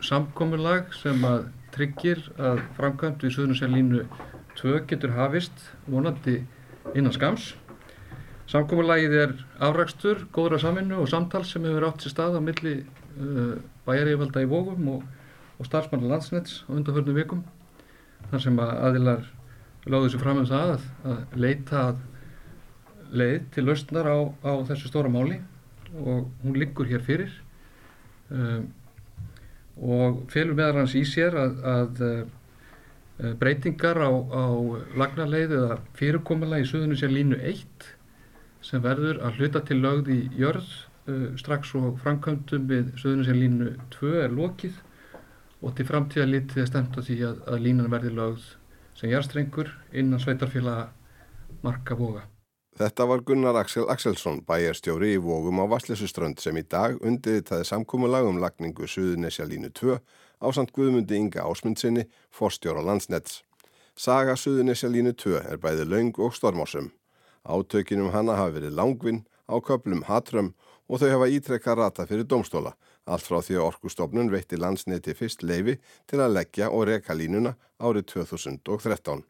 samkominlag 0.00 0.94
sem 0.96 1.20
að 1.28 1.50
tryggir 1.74 2.22
að 2.40 2.62
framkvæmt 2.78 3.26
við 3.26 3.34
Suðunarsjálfínu 3.34 4.06
2 4.56 4.78
getur 4.88 5.12
hafist 5.12 5.66
vonandi 5.84 6.38
innan 6.96 7.12
skams. 7.12 7.50
Samkominlagið 8.48 9.18
er 9.20 9.36
afrækstur, 9.60 10.24
góðra 10.32 10.62
saminu 10.62 11.02
og 11.02 11.12
samtal 11.12 11.44
sem 11.44 11.68
hefur 11.68 11.90
átt 11.90 12.00
sér 12.06 12.14
stað 12.14 12.38
á 12.38 12.46
milli 12.48 12.74
uh, 12.80 13.60
bæjarífalda 13.84 14.46
í 14.46 14.48
Vógum 14.48 14.88
og, 14.94 15.06
og 15.60 15.68
starfsmannar 15.68 16.16
landsnets 16.16 16.62
á 16.64 16.72
undanförnum 16.80 17.20
vikum 17.20 17.44
þar 18.30 18.46
sem 18.48 18.60
að 18.64 18.76
aðilar 18.88 19.32
láðu 19.84 20.14
sér 20.14 20.24
fram 20.24 20.40
um 20.40 20.48
það 20.48 20.78
að, 20.78 20.92
að 21.12 21.42
leita 21.44 21.82
að 21.90 22.04
leið 23.20 23.50
til 23.52 23.68
lausnar 23.68 24.08
á, 24.08 24.16
á 24.48 24.52
þessu 24.70 24.88
stóra 24.88 25.12
máli 25.12 25.42
og 26.00 26.30
hún 26.40 26.56
liggur 26.56 26.88
hér 26.88 27.04
fyrir 27.04 27.42
um, 28.30 28.66
og 29.76 30.24
felur 30.32 30.56
meðal 30.56 30.82
hans 30.82 30.96
í 30.96 31.04
sér 31.08 31.36
að, 31.36 31.60
að 31.68 32.02
uh, 32.06 33.32
breytingar 33.40 34.00
á, 34.00 34.10
á 34.12 34.44
lagnarleið 34.96 35.54
eða 35.58 35.78
fyrirkomala 35.98 36.60
í 36.62 36.68
suðunum 36.68 36.98
sér 37.00 37.12
línu 37.12 37.38
1 37.40 37.92
sem 38.66 38.82
verður 38.82 39.20
að 39.24 39.40
hluta 39.40 39.62
til 39.66 39.78
lögð 39.82 40.12
í 40.14 40.20
jörð 40.40 40.68
uh, 41.06 41.32
strax 41.38 41.74
og 41.78 42.00
framkvæmdum 42.02 42.68
við 42.70 42.92
Suðuninsjálflínu 43.00 43.72
2 43.94 44.14
er 44.24 44.36
lokið 44.36 44.80
og 45.62 45.74
til 45.76 45.88
framtíða 45.88 46.28
litið 46.30 46.62
er 46.62 46.70
stemt 46.70 46.96
á 46.98 47.00
því 47.00 47.18
að, 47.30 47.42
að 47.46 47.66
línan 47.66 47.92
verði 47.92 48.14
lögð 48.16 48.48
sem 48.96 49.12
jærstrengur 49.12 49.72
innan 49.92 50.22
sveitarfélaga 50.22 50.88
marka 51.62 51.96
boga. 51.98 52.26
Þetta 52.76 53.06
var 53.08 53.22
Gunnar 53.24 53.56
Axel 53.56 53.86
Axelsson, 53.88 54.42
bæjarstjóri 54.44 55.14
í 55.14 55.20
Vógum 55.24 55.62
á 55.62 55.66
Vasslessuströnd 55.72 56.42
sem 56.44 56.58
í 56.60 56.62
dag 56.68 56.98
undirðitaði 57.00 57.64
samkúmulag 57.64 58.26
um 58.28 58.36
lagningu 58.36 58.84
Suðunisjalínu 58.84 59.70
2 59.72 59.94
á 59.96 60.46
samt 60.52 60.74
Guðmundi 60.76 61.16
Inga 61.16 61.46
Ásmundsinni, 61.48 62.04
forstjóra 62.28 62.82
landsnets. 62.84 63.38
Saga 63.96 64.34
Suðunisja 64.36 64.90
línu 64.92 65.14
2 65.16 65.40
er 65.40 65.56
bæði 65.62 65.86
laung 65.88 66.20
og 66.20 66.36
stormásum. 66.36 66.90
Átökinum 67.48 68.10
hana 68.12 68.36
hafi 68.36 68.58
verið 68.58 68.76
langvinn, 68.76 69.22
á 69.48 69.56
köplum 69.56 70.04
hatrömm 70.04 70.52
og 70.84 71.00
þau 71.00 71.14
hafa 71.14 71.30
ítrekka 71.32 71.76
rata 71.80 72.04
fyrir 72.04 72.28
domstóla, 72.28 72.74
allt 73.08 73.24
frá 73.24 73.38
því 73.40 73.56
að 73.56 73.70
Orkustofnun 73.70 74.28
veitti 74.28 74.60
landsneti 74.60 75.16
fyrst 75.16 75.40
leifi 75.40 75.78
til 76.04 76.20
að 76.20 76.36
leggja 76.36 76.68
og 76.68 76.90
reka 76.90 77.16
línuna 77.16 77.54
árið 77.80 78.10
2013. 78.12 79.24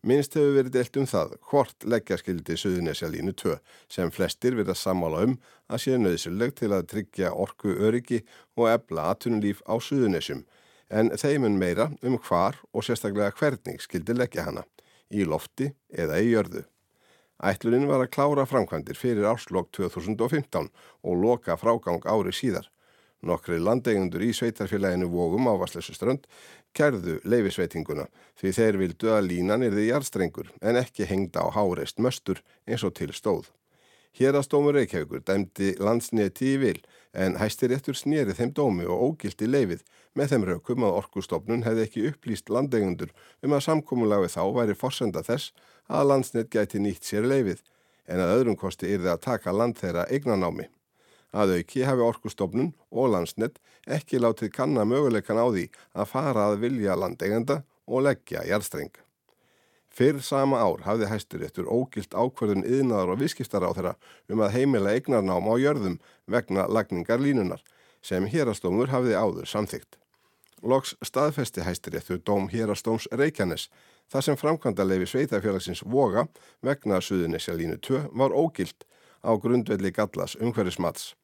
Minnst 0.00 0.32
hefur 0.32 0.54
verið 0.56 0.72
deilt 0.78 0.96
um 0.96 1.06
það 1.08 1.32
hvort 1.50 1.84
leggjaskildi 1.84 2.54
Suðunesja 2.56 3.10
línu 3.12 3.34
2 3.36 3.58
sem 3.92 4.12
flestir 4.14 4.56
verða 4.56 4.72
sammála 4.78 5.26
um 5.26 5.34
að 5.68 5.82
sé 5.84 5.98
nöðsuleg 6.00 6.54
til 6.56 6.70
að 6.72 6.86
tryggja 6.94 7.34
orku 7.36 7.74
öryggi 7.76 8.22
og 8.56 8.70
ebla 8.72 9.10
atunulíf 9.12 9.60
á 9.68 9.76
Suðunesjum 9.76 10.46
en 10.88 11.12
þeimun 11.20 11.60
meira 11.60 11.90
um 12.00 12.16
hvar 12.16 12.56
og 12.72 12.86
sérstaklega 12.86 13.36
hvernig 13.36 13.84
skildi 13.84 14.16
leggja 14.16 14.48
hana, 14.48 14.64
í 15.12 15.26
lofti 15.28 15.70
eða 15.92 16.18
í 16.24 16.32
jörðu. 16.32 16.64
Ætlunin 17.40 17.88
var 17.88 18.00
að 18.00 18.12
klára 18.16 18.48
framkvæmdir 18.48 18.96
fyrir 18.96 19.28
árslokk 19.28 19.68
2015 19.76 20.68
og 21.04 21.22
loka 21.22 21.56
frágang 21.60 22.00
ári 22.08 22.32
síðar. 22.36 22.66
Nokkri 23.20 23.58
landeigundur 23.60 24.22
í 24.24 24.32
sveitarfélaginu 24.32 25.10
Vógum 25.12 25.48
á 25.48 25.52
Vasslössuströnd 25.60 26.24
kærðu 26.76 27.18
leifisveitinguna 27.24 28.06
því 28.40 28.52
þeir 28.56 28.78
vildu 28.80 29.14
að 29.14 29.26
línan 29.30 29.64
er 29.66 29.74
því 29.74 29.86
jarðstrengur 29.88 30.52
en 30.60 30.78
ekki 30.80 31.08
hengda 31.10 31.44
á 31.44 31.48
háreist 31.56 31.98
möstur 31.98 32.42
eins 32.66 32.84
og 32.86 32.94
til 32.98 33.12
stóð. 33.16 33.50
Hérastómur 34.18 34.74
Reykjavíkur 34.74 35.22
dæmdi 35.22 35.74
landsneti 35.78 36.54
í 36.54 36.56
vil 36.58 36.80
en 37.14 37.36
hæstir 37.38 37.70
eftir 37.74 37.94
snýri 37.94 38.34
þeim 38.34 38.50
dómi 38.56 38.86
og 38.90 39.04
ógildi 39.06 39.46
leifið 39.46 39.84
með 40.18 40.32
þeim 40.32 40.46
raukum 40.48 40.86
að 40.86 40.96
orkustofnun 41.02 41.62
hefði 41.66 41.84
ekki 41.86 42.06
upplýst 42.10 42.50
landeigundur 42.50 43.12
um 43.46 43.54
að 43.54 43.66
samkómulagi 43.68 44.32
þá 44.34 44.42
væri 44.58 44.78
forsenda 44.78 45.22
þess 45.26 45.54
að 45.86 46.10
landsnet 46.10 46.50
gæti 46.50 46.82
nýtt 46.82 47.06
sér 47.06 47.28
leifið 47.30 47.62
en 48.10 48.22
að 48.24 48.34
öðrum 48.34 48.58
kosti 48.58 48.90
yrði 48.90 49.12
að 49.14 49.24
taka 49.28 49.54
land 49.54 49.78
þeirra 49.78 50.08
eignanámi. 50.10 50.66
Að 51.30 51.60
auki 51.60 51.84
hafi 51.86 52.02
orkustofnun 52.02 52.72
og 52.90 53.12
landsnett 53.14 53.60
ekki 53.86 54.18
látið 54.18 54.50
kanna 54.54 54.86
möguleikan 54.88 55.38
á 55.38 55.46
því 55.46 55.68
að 55.94 56.10
fara 56.10 56.48
að 56.50 56.58
vilja 56.64 56.96
landeigenda 56.98 57.62
og 57.86 58.04
leggja 58.06 58.42
jarðstreng. 58.48 58.92
Fyrr 59.90 60.20
sama 60.22 60.60
ár 60.62 60.84
hafði 60.86 61.08
hæstur 61.10 61.42
eftir 61.42 61.66
ógilt 61.66 62.14
ákverðun 62.14 62.66
yðnaðar 62.66 63.14
og 63.14 63.22
viðskiptar 63.22 63.66
á 63.66 63.70
þeirra 63.74 63.94
um 64.30 64.42
að 64.44 64.54
heimila 64.54 64.94
eignarnám 64.94 65.50
á 65.50 65.54
jörðum 65.58 65.96
vegna 66.30 66.66
lagningar 66.70 67.22
línunar 67.22 67.62
sem 68.02 68.26
hérastómur 68.30 68.90
hafði 68.94 69.18
áður 69.18 69.50
samþygt. 69.50 69.98
Loks 70.62 70.94
staðfesti 71.02 71.64
hæstur 71.64 71.96
eftir 71.96 72.20
dóm 72.22 72.48
hérastóms 72.52 73.08
Reykjanes 73.10 73.68
þar 74.12 74.26
sem 74.26 74.38
framkvæmda 74.38 74.86
leifi 74.86 75.08
sveitafélagsins 75.10 75.82
voga 75.82 76.26
vegna 76.62 77.00
Suðunisja 77.02 77.56
línu 77.56 77.78
2 77.82 78.06
var 78.12 78.34
ógilt 78.36 78.86
á 79.24 79.30
grundvelli 79.40 79.92
gallas 79.92 80.36
umhverfismats. 80.40 81.14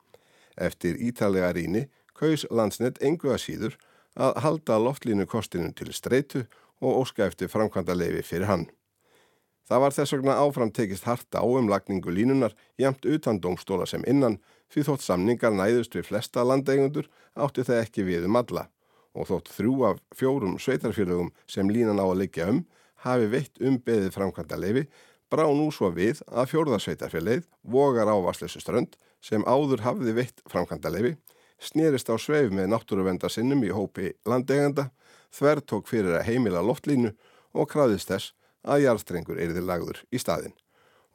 Eftir 0.56 0.96
ítalega 1.00 1.52
ríni 1.52 1.86
kaus 2.16 2.46
landsnett 2.50 3.02
engu 3.04 3.32
að 3.32 3.42
síður 3.44 3.76
að 4.16 4.40
halda 4.44 4.78
loftlínu 4.80 5.26
kostinu 5.28 5.72
til 5.76 5.92
streitu 5.92 6.46
og 6.80 7.02
óska 7.02 7.26
eftir 7.26 7.52
framkvæmda 7.52 7.96
leifi 7.96 8.22
fyrir 8.24 8.48
hann. 8.50 8.66
Það 9.66 9.82
var 9.82 9.94
þess 9.96 10.14
vegna 10.14 10.36
áfram 10.38 10.70
tekist 10.70 11.08
harta 11.08 11.42
áumlagningu 11.42 12.12
línunar 12.14 12.54
jæmt 12.78 13.04
utan 13.04 13.40
domstóla 13.42 13.86
sem 13.90 14.04
innan 14.06 14.38
því 14.70 14.84
þótt 14.86 15.02
samningar 15.02 15.54
næðust 15.56 15.96
við 15.96 16.06
flesta 16.10 16.44
landeigundur 16.46 17.08
átti 17.34 17.64
það 17.66 17.82
ekki 17.82 18.06
við 18.06 18.28
um 18.28 18.38
alla 18.38 18.68
og 19.16 19.28
þótt 19.30 19.50
þrjú 19.56 19.74
af 19.88 20.00
fjórum 20.14 20.56
sveitarfélögum 20.62 21.32
sem 21.50 21.70
línan 21.72 21.98
á 21.98 22.06
að 22.06 22.20
leggja 22.22 22.48
um 22.52 22.62
hafi 23.06 23.28
veitt 23.32 23.60
um 23.60 23.80
beðið 23.82 24.14
framkvæmda 24.14 24.58
leifi 24.60 24.86
brá 25.32 25.46
nú 25.50 25.70
svo 25.74 25.90
við 25.94 26.22
að 26.28 26.50
fjórðarsveitarfélagið 26.52 27.46
vogar 27.62 28.10
á 28.10 28.16
Vasslösu 28.22 28.60
strönd 28.62 28.96
sem 29.24 29.44
áður 29.46 29.82
hafði 29.86 30.14
veitt 30.16 30.42
framkvæmdalefi, 30.50 31.16
snerist 31.58 32.10
á 32.12 32.14
sveif 32.20 32.52
með 32.54 32.70
náttúruvendarsinnum 32.72 33.64
í 33.66 33.72
hópi 33.74 34.12
landeganda, 34.28 34.90
þver 35.34 35.62
tók 35.64 35.88
fyrir 35.90 36.18
að 36.18 36.28
heimila 36.30 36.62
loftlínu 36.62 37.14
og 37.56 37.70
kraðist 37.72 38.12
þess 38.12 38.34
að 38.66 38.86
jarðstrengur 38.86 39.40
erði 39.40 39.64
lagður 39.64 40.02
í 40.10 40.20
staðin. 40.20 40.54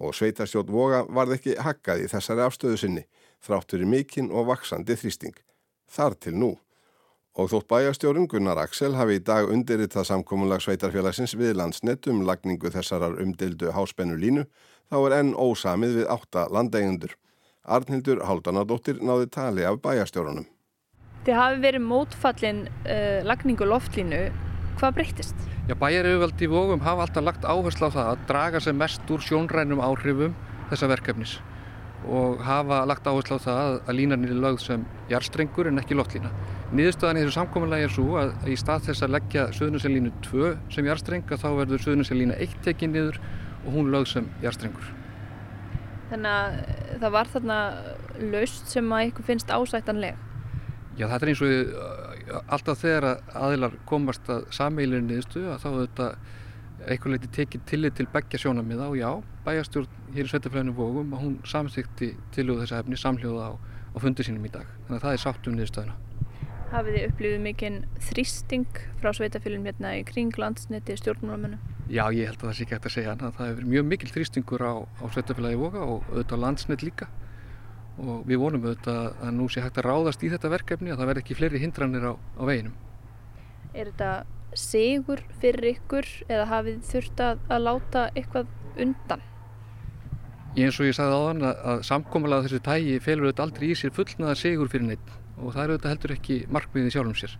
Og 0.02 0.16
sveitarstjótt 0.18 0.72
voga 0.74 1.04
varð 1.06 1.38
ekki 1.38 1.60
hakkað 1.62 2.06
í 2.06 2.10
þessari 2.10 2.44
afstöðu 2.48 2.80
sinni, 2.82 3.06
þráttur 3.44 3.84
í 3.86 3.90
mikinn 3.90 4.32
og 4.34 4.50
vaksandi 4.50 4.98
þrýsting. 4.98 5.36
Þar 5.92 6.18
til 6.18 6.36
nú. 6.38 6.56
Og 7.40 7.48
þótt 7.48 7.70
bæjastjórun 7.72 8.28
Gunnar 8.28 8.60
Axel 8.60 8.98
hafi 9.00 9.16
í 9.16 9.24
dag 9.24 9.48
undirritað 9.48 10.10
samkómulag 10.10 10.60
sveitarfélagsins 10.66 11.38
við 11.40 11.54
landsnett 11.62 12.10
um 12.12 12.26
lagningu 12.28 12.72
þessarar 12.74 13.16
umdildu 13.24 13.72
háspennu 13.72 14.18
línu, 14.20 14.44
þá 14.92 14.98
er 15.00 15.16
enn 15.22 15.30
ósamið 15.40 16.02
við 16.02 16.10
átta 16.12 16.50
landeigundur. 16.52 17.14
Arnhildur 17.64 18.26
Haldanadóttir 18.28 19.00
náði 19.00 19.30
tali 19.32 19.64
af 19.64 19.80
bæjastjórunum. 19.86 20.50
Þið 21.24 21.38
hafi 21.38 21.62
verið 21.64 21.86
mótfallin 21.86 22.66
uh, 22.68 23.22
lagningu 23.24 23.70
loftlínu. 23.70 24.26
Hvað 24.82 24.98
breyttist? 24.98 25.48
Já, 25.70 25.78
bæjarauðvaldi 25.80 26.50
vógum 26.52 26.84
hafa 26.84 27.06
alltaf 27.06 27.24
lagt 27.24 27.48
áherslu 27.48 27.88
á 27.88 27.96
það 27.96 28.12
að 28.12 28.28
draga 28.34 28.64
sem 28.66 28.76
mest 28.76 29.14
úr 29.14 29.24
sjónrænum 29.24 29.80
áhrifum 29.86 30.36
þessa 30.72 30.90
verkefnis 30.92 31.38
og 32.10 32.42
hafa 32.42 32.82
lagt 32.90 33.06
áherslu 33.06 33.38
á 33.38 33.46
það 33.46 33.76
að 33.86 33.98
línarnir 33.98 34.34
er 34.34 34.42
lögð 34.42 34.64
sem 34.64 34.86
jarstrengur 35.12 35.70
en 35.70 35.82
ekki 35.82 35.98
loftlína. 35.98 36.32
Niðurstöðan 36.74 37.20
í 37.20 37.26
þessu 37.26 37.36
samkominlega 37.36 37.88
er 37.88 37.94
svo 37.94 38.16
að 38.22 38.50
í 38.50 38.56
stað 38.58 38.88
þess 38.88 39.06
að 39.06 39.14
leggja 39.18 39.46
Suðuniselínu 39.58 40.14
2 40.26 40.52
sem 40.74 40.90
jarstrenga 40.90 41.38
þá 41.38 41.48
verður 41.60 41.86
Suðuniselína 41.86 42.40
1 42.42 42.58
tekið 42.66 42.94
niður 42.96 43.22
og 43.62 43.70
hún 43.76 43.94
lögð 43.94 44.10
sem 44.16 44.30
jarstrengur. 44.42 44.90
Þannig 46.12 46.32
að 46.32 47.00
það 47.04 47.16
var 47.16 47.32
þarna 47.36 47.60
laust 48.34 48.74
sem 48.74 48.94
að 48.96 49.08
ykkur 49.12 49.30
finnst 49.30 49.54
ásættanleg. 49.54 50.28
Já, 50.98 51.06
þetta 51.08 51.24
er 51.24 51.32
eins 51.32 51.42
og 51.46 51.52
uh, 51.52 52.42
alltaf 52.52 52.82
þegar 52.82 53.08
aðilar 53.38 53.78
komast 53.88 54.28
að 54.32 54.48
sammeilinu 54.54 55.06
niðurstu 55.06 55.46
að 55.54 55.64
þá 55.64 55.70
þetta 55.78 56.10
eitthvað 56.90 57.14
leiti 57.16 57.32
tekið 57.38 57.66
tillit 57.70 57.98
til 58.00 58.08
begja 58.12 58.42
sjónamiða 58.42 58.90
og 58.90 58.98
já, 59.00 59.10
bæjastjórn 59.46 60.01
hér 60.16 60.28
í 60.28 60.32
Sveitaflæðinu 60.32 60.74
Vógum 60.78 61.12
og 61.16 61.22
hún 61.24 61.36
samsýtti 61.48 62.14
tiljóð 62.36 62.64
þessa 62.64 62.80
efni 62.84 63.00
samljóða 63.00 63.50
á, 63.50 63.52
á 63.58 63.98
fundi 64.04 64.26
sínum 64.28 64.48
í 64.48 64.52
dag. 64.54 64.68
Þannig 64.88 64.98
að 64.98 65.06
það 65.06 65.16
er 65.18 65.22
sátt 65.24 65.50
um 65.50 65.58
niðurstöðuna. 65.58 65.96
Hafið 66.72 66.96
þið 66.96 67.06
upplifið 67.10 67.42
mikinn 67.44 67.78
þrýsting 68.08 68.82
frá 69.02 69.12
Sveitafélum 69.18 69.66
hérna 69.68 69.90
í 70.00 70.04
kring 70.08 70.38
landsniti 70.40 70.96
stjórnmálamennu? 71.02 71.58
Já, 71.92 72.06
ég 72.16 72.30
held 72.30 72.38
að 72.40 72.46
það 72.46 72.54
sé 72.56 72.64
ekki 72.64 72.76
hægt 72.78 72.88
að 72.88 72.94
segja 72.96 73.12
hann. 73.12 73.34
Það 73.36 73.50
hefur 73.50 73.72
mjög 73.74 73.88
mikil 73.90 74.12
þrýstingur 74.14 74.64
á, 74.64 74.74
á 74.80 75.06
Sveitafélagi 75.12 75.60
Voga 75.60 75.82
og 75.84 76.06
auðvitað 76.14 76.40
á 76.40 76.44
landsnett 76.46 76.86
líka. 76.88 77.10
Og 78.00 78.22
við 78.30 78.40
vonum 78.40 78.70
auðvitað 78.70 79.02
að 79.20 79.34
nú 79.36 79.50
sé 79.52 79.66
hægt 79.66 79.82
að 79.82 79.90
ráðast 79.90 80.24
í 80.24 80.32
þetta 80.32 80.54
verkefni 80.54 80.94
og 80.94 81.02
það 81.02 81.12
verð 81.12 81.24
ekki 81.26 81.38
fleiri 81.42 81.60
hindranir 81.60 82.08
á, 82.08 82.14
á 82.16 82.44
veginum. 82.48 82.78
Er 83.76 83.92
þetta 83.92 84.14
segur 84.56 85.26
fyrir 85.44 85.74
ykkur 85.74 86.08
eða 86.28 86.48
hafið 86.52 86.80
þurft 86.88 87.26
að, 87.28 87.44
að 87.52 87.68
láta 87.68 88.08
eitthvað 88.16 88.56
undan? 88.80 89.28
Eins 90.52 90.80
og 90.82 90.88
ég 90.90 90.96
sagði 90.98 91.20
áðan 91.20 91.46
að, 91.48 91.60
að 91.72 91.84
samkómalega 91.88 92.48
þessu 92.48 92.64
tægi 92.66 92.96
felur 93.04 93.30
auðvitað 93.30 93.46
aldrei 93.46 93.68
í 93.70 93.76
sér 93.80 93.94
fullnaða 93.96 94.34
segur 94.36 94.72
fyrir 94.72 94.90
neitt 94.90 95.14
og 95.38 95.54
það 95.54 95.62
er 95.62 95.72
auðvitað 95.72 95.94
heldur 95.94 96.16
ekki 96.18 96.40
markmiðið 96.52 96.96
sjálfum 96.98 97.16
sér. 97.22 97.38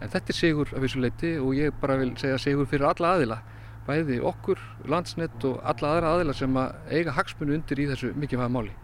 En 0.00 0.12
þetta 0.12 0.32
er 0.32 0.36
segur 0.36 0.74
af 0.74 0.84
þessu 0.84 1.00
leiti 1.00 1.30
og 1.40 1.56
ég 1.56 1.80
bara 1.80 1.96
vil 2.00 2.10
segja 2.20 2.40
segur 2.40 2.68
fyrir 2.68 2.90
alla 2.90 3.14
aðila 3.16 3.40
bæði 3.90 4.20
okkur, 4.26 4.60
landsnett 4.90 5.44
og 5.48 5.60
alla 5.66 5.94
aðra 5.94 6.14
aðila 6.14 6.36
sem 6.36 6.56
að 6.60 6.74
eiga 6.92 7.14
hagsmunni 7.16 7.56
undir 7.58 7.80
í 7.80 7.86
þessu 7.90 8.12
mikilvæga 8.14 8.52
máli. 8.52 8.74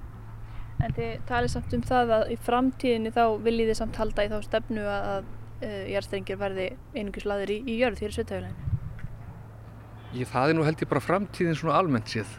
En 0.84 0.92
þið 0.96 1.12
talið 1.28 1.52
samt 1.52 1.74
um 1.76 1.84
það 1.88 2.14
að 2.18 2.32
í 2.32 2.38
framtíðinni 2.46 3.12
þá 3.14 3.24
viljið 3.44 3.70
þið 3.70 3.78
samt 3.80 4.00
halda 4.00 4.26
í 4.26 4.32
þá 4.32 4.38
stefnu 4.44 4.88
að 4.92 5.12
uh, 5.12 5.28
eh, 5.68 5.84
jærstrengir 5.94 6.40
verði 6.40 6.66
einungus 6.94 7.28
laður 7.28 7.54
í, 7.54 7.60
í 7.64 7.78
jörð 7.80 8.02
fyrir 8.02 8.16
sveitahjóðleginu? 8.16 8.72
Ég 10.16 10.32
það 10.32 10.50
er 10.50 10.58
nú 10.58 10.66
held 10.66 10.82
ég 10.84 10.90
bara 10.90 11.04
framtíðin 11.04 11.56
svona 11.60 11.78
almennt 11.80 12.12
séð. 12.12 12.36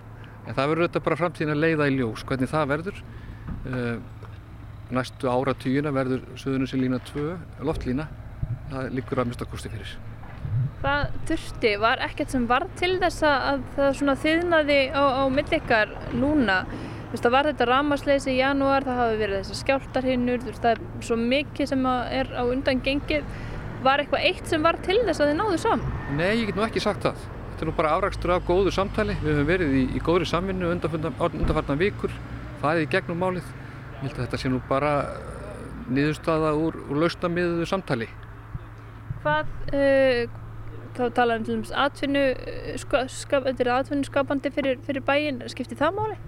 En 0.48 0.56
það 0.56 0.70
verður 0.72 0.86
auðvitað 0.86 1.06
bara 1.08 1.20
framtíðin 1.20 1.54
að 1.54 1.63
leiða 1.63 1.88
í 1.89 1.96
ljós 1.98 2.24
hvernig 2.27 2.51
það 2.51 2.70
verður. 2.72 3.01
Uh, 3.68 3.96
næstu 4.96 5.27
áratugina 5.32 5.92
verður 5.96 6.24
Suðunusilína 6.39 7.01
2 7.12 7.25
loftlína. 7.68 8.08
Það 8.72 8.94
liggur 8.96 9.22
að 9.22 9.32
mista 9.32 9.48
kosti 9.50 9.72
fyrir. 9.72 9.96
Hvað 10.82 11.16
þurfti? 11.27 11.72
Var 11.82 12.04
ekkert 12.06 12.34
sem 12.34 12.46
var 12.48 12.68
til 12.80 12.94
þess 13.01 13.25
að 13.27 13.63
það 13.75 13.96
svona 14.00 14.16
þiðnaði 14.24 14.77
á, 14.94 15.04
á 15.20 15.24
millikar 15.34 15.92
núna? 16.16 16.62
Það 17.18 17.34
var 17.34 17.48
þetta 17.48 17.66
ramasleysi 17.70 18.34
í 18.34 18.39
janúar, 18.42 18.86
það 18.86 19.00
hafi 19.01 19.20
verið 19.22 19.39
þessar 19.39 19.60
skjáltarhinnur, 19.62 20.44
það 20.60 20.74
er 20.74 20.82
svo 21.08 21.16
mikið 21.22 21.72
sem 21.72 21.88
er 21.88 22.30
á 22.36 22.44
undan 22.44 22.84
gengið. 22.84 23.32
Var 23.86 24.04
eitthvað 24.04 24.27
eitt 24.27 24.51
sem 24.51 24.63
var 24.66 24.77
til 24.86 25.00
þess 25.08 25.24
að 25.24 25.32
þið 25.32 25.39
náðu 25.39 25.60
saman? 25.63 25.98
Nei, 26.18 26.30
ég 26.42 26.50
get 26.50 26.60
nú 26.60 26.66
ekki 26.68 26.84
sagt 26.84 27.08
það. 27.08 27.25
Þetta 27.57 27.65
er 27.65 27.69
nú 27.71 27.73
bara 27.73 27.91
afrakstur 27.97 28.31
af 28.35 28.43
góðu 28.45 28.69
samtali. 28.69 29.15
Við 29.17 29.31
höfum 29.33 29.47
verið 29.47 29.71
í, 29.73 29.79
í 29.97 29.99
góðri 30.05 30.27
samvinnu 30.29 30.67
undanfarnar 30.75 31.79
vikur, 31.79 32.11
farið 32.61 32.83
í 32.83 32.89
gegnum 32.91 33.17
málið. 33.17 33.47
Ég 33.95 34.03
held 34.03 34.11
að 34.11 34.19
þetta 34.27 34.39
sé 34.43 34.51
nú 34.53 34.59
bara 34.67 34.91
niðurstaða 35.89 36.51
úr, 36.53 36.77
úr 36.85 36.99
lausnamiðuðu 37.01 37.65
samtali. 37.71 38.07
Hvað, 39.23 39.49
uh, 39.73 40.37
þá 40.99 41.03
talaðum 41.17 41.49
til 41.49 41.55
dæmis 41.55 41.73
atvinnu, 41.87 42.23
ska, 42.85 43.03
skap, 43.15 43.49
þetta 43.49 43.65
er 43.65 43.73
atvinnu 43.79 44.11
skapandi 44.11 44.53
fyrir, 44.53 44.77
fyrir 44.85 45.07
bæin, 45.09 45.41
skiptir 45.49 45.81
það 45.81 45.97
máli? 45.97 46.21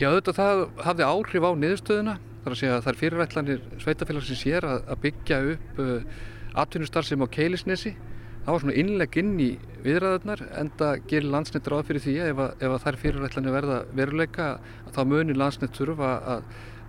Já, 0.00 0.08
þetta 0.08 0.38
það 0.40 0.66
hafði 0.88 1.08
áhrif 1.10 1.44
á 1.44 1.50
niðurstöðuna. 1.66 2.18
Það 2.40 2.48
er 2.48 2.56
að 2.56 2.60
segja 2.64 2.80
að 2.80 2.84
það 2.88 2.94
er 2.94 3.02
fyrirætlanir 3.04 3.62
sveitafélagsins 3.84 4.48
hér 4.48 4.72
að, 4.72 4.82
að 4.88 5.04
byggja 5.04 5.44
upp 5.52 5.80
uh, 5.84 6.20
atvinnustar 6.64 7.12
sem 7.12 7.20
á 7.20 7.28
Keilisnesi. 7.28 7.98
Það 8.46 8.54
var 8.54 8.62
svona 8.62 8.74
innleg 8.78 9.16
inn 9.18 9.30
í 9.42 9.48
viðræðarnar 9.82 10.40
en 10.60 10.68
það 10.78 11.00
gerir 11.10 11.32
landsnett 11.32 11.66
ráð 11.66 11.88
fyrir 11.88 12.02
því 12.04 12.12
að 12.22 12.28
ef, 12.30 12.42
að, 12.44 12.52
ef 12.62 12.74
að 12.76 12.84
þær 12.84 12.98
fyrirætlanir 13.00 13.54
verða 13.56 13.78
veruleika 13.98 14.46
þá 14.94 15.00
munir 15.10 15.40
landsnett 15.40 15.74
þurfa 15.74 16.10
að, 16.34 16.44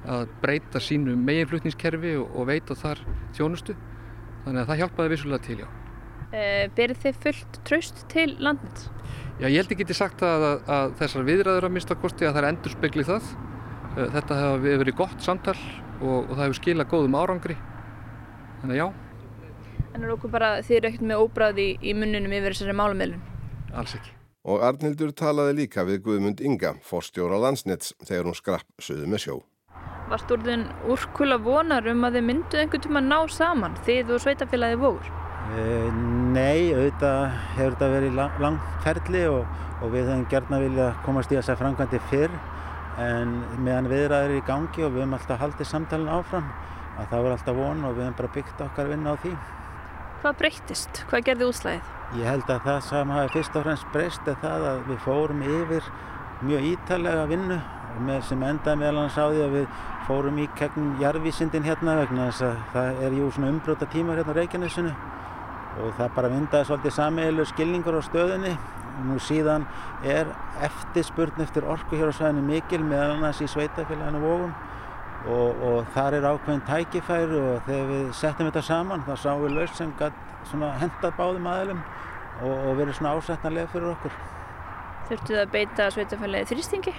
að 0.06 0.26
breyta 0.44 0.82
sínu 0.86 1.16
meginflutningskerfi 1.18 2.12
og, 2.22 2.28
og 2.38 2.46
veita 2.52 2.78
þar 2.78 3.02
þjónustu. 3.40 3.74
Þannig 4.44 4.62
að 4.62 4.70
það 4.70 4.80
hjálpaði 4.84 5.12
vissulega 5.16 5.48
til, 5.48 5.58
já. 5.64 5.68
Uh, 6.28 6.68
Berið 6.78 7.02
þið 7.08 7.20
fullt 7.26 7.60
traust 7.72 8.06
til 8.14 8.28
landnett? 8.38 8.86
Já, 9.42 9.48
ég 9.48 9.58
held 9.58 9.74
ekki 9.74 9.90
til 9.90 9.98
sagt 9.98 10.22
að, 10.28 10.48
að 10.70 10.94
þessar 11.02 11.28
viðræður 11.32 11.70
að 11.72 11.76
mista 11.80 11.98
kosti 11.98 12.30
að 12.30 12.38
það 12.38 12.44
er 12.44 12.50
endur 12.52 12.78
spekli 12.78 13.08
það. 13.08 13.34
Þetta 13.98 14.40
hefur 14.44 14.80
verið 14.84 15.00
gott 15.02 15.26
samtal 15.26 15.58
og, 15.58 16.22
og 16.22 16.32
það 16.36 16.46
hefur 16.46 16.62
skilað 16.62 16.94
góðum 16.94 17.18
árangri. 17.18 17.58
Þannig 18.62 18.78
að 18.78 18.82
já. 18.84 19.07
En 19.98 20.04
er 20.06 20.12
okkur 20.14 20.30
bara, 20.30 20.48
þið 20.62 20.86
ekkert 20.92 21.04
með 21.10 21.22
óbræði 21.24 21.64
í, 21.66 21.70
í 21.90 21.94
munnunum 21.98 22.34
yfir 22.38 22.54
þessari 22.54 22.74
málumiðlun? 22.78 23.22
Alls 23.82 23.96
ekki. 23.98 24.12
Og 24.46 24.62
Arnildur 24.62 25.10
talaði 25.18 25.56
líka 25.58 25.82
við 25.88 26.04
Guðmund 26.06 26.44
Inga, 26.46 26.76
forstjóra 26.86 27.40
landsnets, 27.42 27.96
þegar 28.06 28.30
hún 28.30 28.38
skrapp 28.38 28.86
söðu 28.86 29.10
með 29.10 29.24
sjó. 29.24 29.38
Varst 30.12 30.30
úrðin 30.36 30.68
úrkula 30.86 31.40
vonar 31.42 31.90
um 31.90 32.06
að 32.06 32.20
þið 32.20 32.28
myndu 32.30 32.62
einhvern 32.62 32.86
tíma 32.86 33.02
ná 33.08 33.18
saman, 33.34 33.80
þið 33.90 34.14
og 34.14 34.24
sveitafélagi 34.28 34.78
vogur? 34.86 35.10
Uh, 35.50 35.90
nei, 36.38 36.70
auðvitað 36.78 37.26
hefur 37.58 37.74
þetta 37.74 37.92
verið 37.98 38.16
lang, 38.22 38.40
langferðli 38.46 39.26
og, 39.34 39.60
og 39.82 39.98
við 39.98 40.14
hefum 40.14 40.30
gerna 40.30 40.62
vilja 40.62 40.94
komast 41.10 41.34
í 41.34 41.42
þess 41.42 41.56
að 41.56 41.62
framkvæmdi 41.66 42.06
fyrr 42.14 42.40
en 43.02 43.38
meðan 43.66 43.90
viðræðir 43.90 44.38
í 44.38 44.46
gangi 44.46 44.86
og 44.86 44.94
við 44.94 45.08
hefum 45.08 45.18
alltaf 45.18 45.42
haldið 45.42 45.74
samtalin 45.74 46.18
áfram 46.22 46.50
að 46.98 47.10
það 47.10 47.24
var 47.26 47.40
alltaf 47.40 47.64
von 47.66 47.86
og 47.88 47.98
við 47.98 48.06
hefum 48.06 48.20
bara 48.22 48.36
byggt 48.38 48.68
okkar 48.70 48.94
vinna 48.94 49.18
á 49.18 49.22
því. 49.26 49.38
Hvað 50.18 50.38
breyttist? 50.40 51.00
Hvað 51.12 51.26
gerði 51.28 51.48
úslæðið? 51.52 51.90
Ég 52.18 52.26
held 52.26 52.48
að 52.50 52.64
það 52.66 52.78
sem 52.88 53.12
hafi 53.14 53.34
fyrst 53.36 53.58
og 53.60 53.66
fremst 53.68 53.90
breyst 53.94 54.30
er 54.32 54.38
það 54.42 54.64
að 54.66 54.80
við 54.88 55.04
fórum 55.04 55.44
yfir 55.46 55.90
mjög 56.48 56.66
ítalega 56.72 57.26
vinnu 57.30 57.58
sem 58.26 58.46
endaði 58.46 58.80
meðal 58.82 59.04
hans 59.04 59.18
á 59.18 59.26
því 59.30 59.44
að 59.46 59.54
við 59.58 59.68
fórum 60.08 60.40
í 60.42 60.48
gegnum 60.58 60.96
jarðvísindin 61.02 61.68
hérna 61.68 61.96
vegna 62.00 62.28
þess 62.32 62.48
að 62.48 62.58
það 62.74 63.04
er 63.06 63.18
jú 63.20 63.30
svona 63.36 63.52
umbróta 63.54 63.90
tímar 63.94 64.18
hérna 64.18 64.34
á 64.34 64.38
Reykjanesinu 64.40 64.94
og 65.84 65.94
það 66.00 66.14
bara 66.16 66.32
vindaði 66.34 66.70
svolítið 66.70 66.96
sameigilegur 66.98 67.52
skilningur 67.52 67.98
á 67.98 68.02
stöðinni 68.08 68.54
nú 69.06 69.20
síðan 69.22 69.68
er 70.06 70.32
eftirspurn 70.66 71.46
eftir 71.46 71.68
orku 71.70 72.00
hér 72.00 72.10
á 72.10 72.18
svæðinu 72.18 72.46
mikil 72.48 72.82
meðal 72.82 73.18
annars 73.20 73.44
í 73.46 73.50
sveitafélaginu 73.52 74.24
vógum 74.24 74.56
og, 75.28 75.62
og 75.68 75.92
þar 75.96 76.18
er 76.18 76.28
ákveðin 76.32 76.64
tækifæri 76.68 77.40
og 77.42 77.62
þegar 77.68 77.92
við 77.92 78.08
settum 78.16 78.50
þetta 78.50 78.64
saman 78.64 79.06
þá 79.08 79.14
sáum 79.24 79.44
við 79.44 79.58
laus 79.58 79.76
sem 79.78 80.66
hendað 80.82 81.18
báðum 81.20 81.50
aðilum 81.52 81.84
og, 82.42 82.54
og 82.54 82.74
verið 82.80 82.98
svona 82.98 83.14
ásættanlega 83.18 83.72
fyrir 83.74 83.92
okkur. 83.94 84.18
Þurftu 85.08 85.36
það 85.36 85.44
að 85.44 85.54
beita 85.56 85.88
sveitafélagi 85.96 86.50
þrýstingi? 86.52 86.94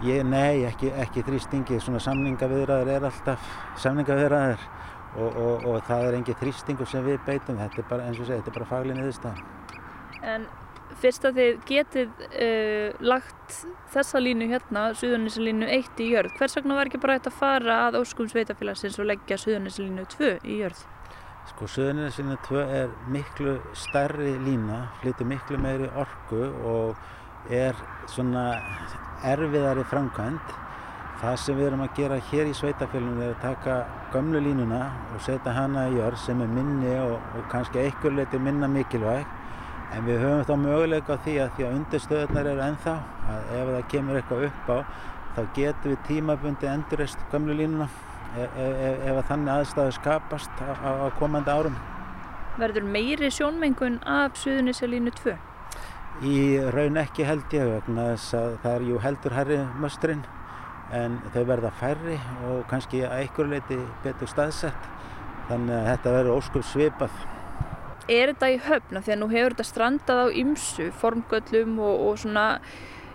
Ég, 0.00 0.22
nei, 0.24 0.64
ekki, 0.64 0.90
ekki 0.96 1.24
þrýstingi, 1.26 1.80
svona 1.84 2.00
samningaviðræður 2.00 2.92
er 2.94 3.06
alltaf 3.10 3.50
samningaviðræður 3.82 4.62
og, 5.20 5.28
og, 5.28 5.66
og 5.68 5.82
það 5.88 6.06
er 6.06 6.16
engi 6.20 6.36
þrýstingu 6.40 6.86
sem 6.88 7.04
við 7.04 7.20
beitum, 7.26 7.58
þetta 7.60 7.82
er 7.82 7.90
bara, 7.90 8.06
eins 8.08 8.22
og 8.22 8.30
segja, 8.30 8.40
þetta 8.40 8.52
er 8.54 8.58
bara 8.58 8.70
fagli 8.70 8.96
niðurstað. 8.96 9.42
En 10.30 10.46
fyrst 11.00 11.26
að 11.28 11.40
þið 11.40 11.58
getið 11.68 12.22
uh, 12.28 13.02
lagt 13.02 13.58
þessa 13.94 14.22
línu 14.22 14.48
hérna, 14.50 14.86
Suðunissalínu 14.98 15.66
1 15.66 16.00
í 16.04 16.08
jörð, 16.12 16.34
hvers 16.38 16.56
vegna 16.58 16.78
var 16.78 16.90
ekki 16.90 17.00
bara 17.02 17.18
hægt 17.18 17.30
að 17.30 17.38
fara 17.40 17.78
að 17.88 18.00
óskum 18.02 18.28
sveitafélagsins 18.30 18.98
og 19.00 19.08
leggja 19.10 19.38
Suðunissalínu 19.40 20.06
2 20.14 20.32
í 20.44 20.60
jörð? 20.62 20.84
Sko 21.50 21.68
Suðunissalínu 21.74 22.38
2 22.46 22.64
er 22.80 22.94
miklu 23.10 23.56
stærri 23.74 24.36
lína, 24.44 24.84
flyttur 25.00 25.28
miklu 25.30 25.60
meiri 25.60 25.90
orku 25.98 26.46
og 26.70 27.50
er 27.50 27.78
svona 28.10 28.44
erfiðari 29.26 29.84
framkvæmt. 29.90 30.56
Það 31.20 31.34
sem 31.42 31.58
við 31.58 31.66
erum 31.66 31.82
að 31.84 31.96
gera 31.98 32.16
hér 32.30 32.48
í 32.48 32.54
sveitafélaginu 32.56 33.26
er 33.26 33.34
að 33.34 33.42
taka 33.42 33.74
gömlu 34.14 34.40
línuna 34.40 34.86
og 35.12 35.20
setja 35.26 35.52
hana 35.52 35.90
í 35.90 35.98
jörð 35.98 36.22
sem 36.22 36.40
er 36.40 36.48
minni 36.48 36.94
og, 36.96 37.18
og 37.36 37.44
kannski 37.52 37.82
einhver 37.82 38.14
leiti 38.16 38.40
minna 38.40 38.70
mikilvæg 38.70 39.26
En 39.90 40.04
við 40.06 40.20
höfum 40.22 40.44
þá 40.46 40.52
möguleika 40.62 41.16
á 41.18 41.22
því 41.24 41.32
að 41.42 41.54
því 41.56 41.66
að 41.66 41.72
undirstöðunar 41.78 42.48
eru 42.52 42.62
ennþá 42.66 42.92
að 43.32 43.48
ef 43.58 43.70
það 43.70 43.88
kemur 43.94 44.18
eitthvað 44.20 44.44
upp 44.46 44.70
á 44.70 44.78
þá 45.34 45.40
getum 45.56 45.92
við 45.92 46.00
tímabundi 46.06 46.68
endurist 46.70 47.24
gamlu 47.32 47.56
línuna 47.58 47.88
ef, 48.38 48.58
ef, 48.64 49.04
ef 49.10 49.20
þannig 49.30 49.52
aðstæðu 49.54 49.94
skapast 49.98 50.62
á, 50.62 50.70
á, 50.78 50.90
komandi 51.18 51.50
árum. 51.50 51.78
Verður 52.60 52.86
meiri 52.86 53.30
sjónmengun 53.34 53.98
af 54.06 54.38
Suðunissalínu 54.38 55.14
2? 55.18 55.36
Í 56.26 56.36
raun 56.74 57.00
ekki 57.00 57.26
held 57.26 57.54
ég 57.56 57.70
vegna 57.70 58.10
þess 58.12 58.36
að 58.36 58.56
það 58.62 58.76
er 58.76 58.86
jú 58.90 59.02
heldur 59.06 59.36
herri 59.38 59.58
möstrinn 59.80 60.22
en 60.94 61.18
þau 61.34 61.42
verða 61.46 61.70
færri 61.78 62.16
og 62.46 62.64
kannski 62.70 63.04
að 63.06 63.24
einhver 63.24 63.50
leiti 63.52 63.78
betur 64.04 64.30
staðsett 64.30 64.88
þannig 65.50 65.76
að 65.76 65.86
þetta 65.92 66.14
verður 66.16 66.40
óskup 66.40 66.66
svipað 66.66 67.14
er 68.10 68.32
þetta 68.32 68.50
í 68.50 68.60
höfna 68.66 69.02
því 69.04 69.14
að 69.14 69.20
nú 69.20 69.28
hefur 69.30 69.54
þetta 69.54 69.68
strandað 69.68 70.22
á 70.22 70.26
ymsu 70.42 70.88
formgöllum 71.00 71.78
og, 71.78 72.06
og 72.08 72.18
svona 72.22 72.46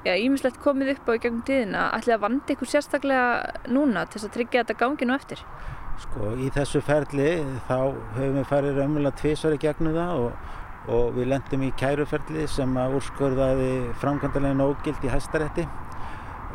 ímislegt 0.06 0.60
komið 0.62 0.96
upp 0.96 1.10
á 1.10 1.12
í 1.16 1.22
gegnum 1.24 1.46
tíðina 1.48 1.86
ætlaði 1.98 2.18
að 2.18 2.26
vandi 2.26 2.56
ykkur 2.56 2.70
sérstaklega 2.70 3.72
núna 3.74 4.06
til 4.06 4.20
þess 4.20 4.30
að 4.30 4.36
tryggja 4.36 4.64
þetta 4.64 4.78
ganginu 4.84 5.16
eftir? 5.16 5.42
Sko 6.04 6.36
í 6.38 6.52
þessu 6.54 6.82
ferli 6.86 7.32
þá 7.70 7.80
höfum 8.18 8.38
við 8.38 8.52
farið 8.52 8.80
raunverulega 8.82 9.22
tvísvar 9.22 9.56
í 9.56 9.62
gegnum 9.64 9.96
það 9.96 10.26
og, 10.26 10.54
og 10.98 11.16
við 11.16 11.32
lendum 11.32 11.66
í 11.66 11.72
kæruferli 11.80 12.46
sem 12.52 12.78
að 12.78 13.00
úrskurðaði 13.00 13.72
framkvæmdalegin 14.04 14.66
ógild 14.68 15.08
í 15.08 15.14
hæstarétti 15.14 15.66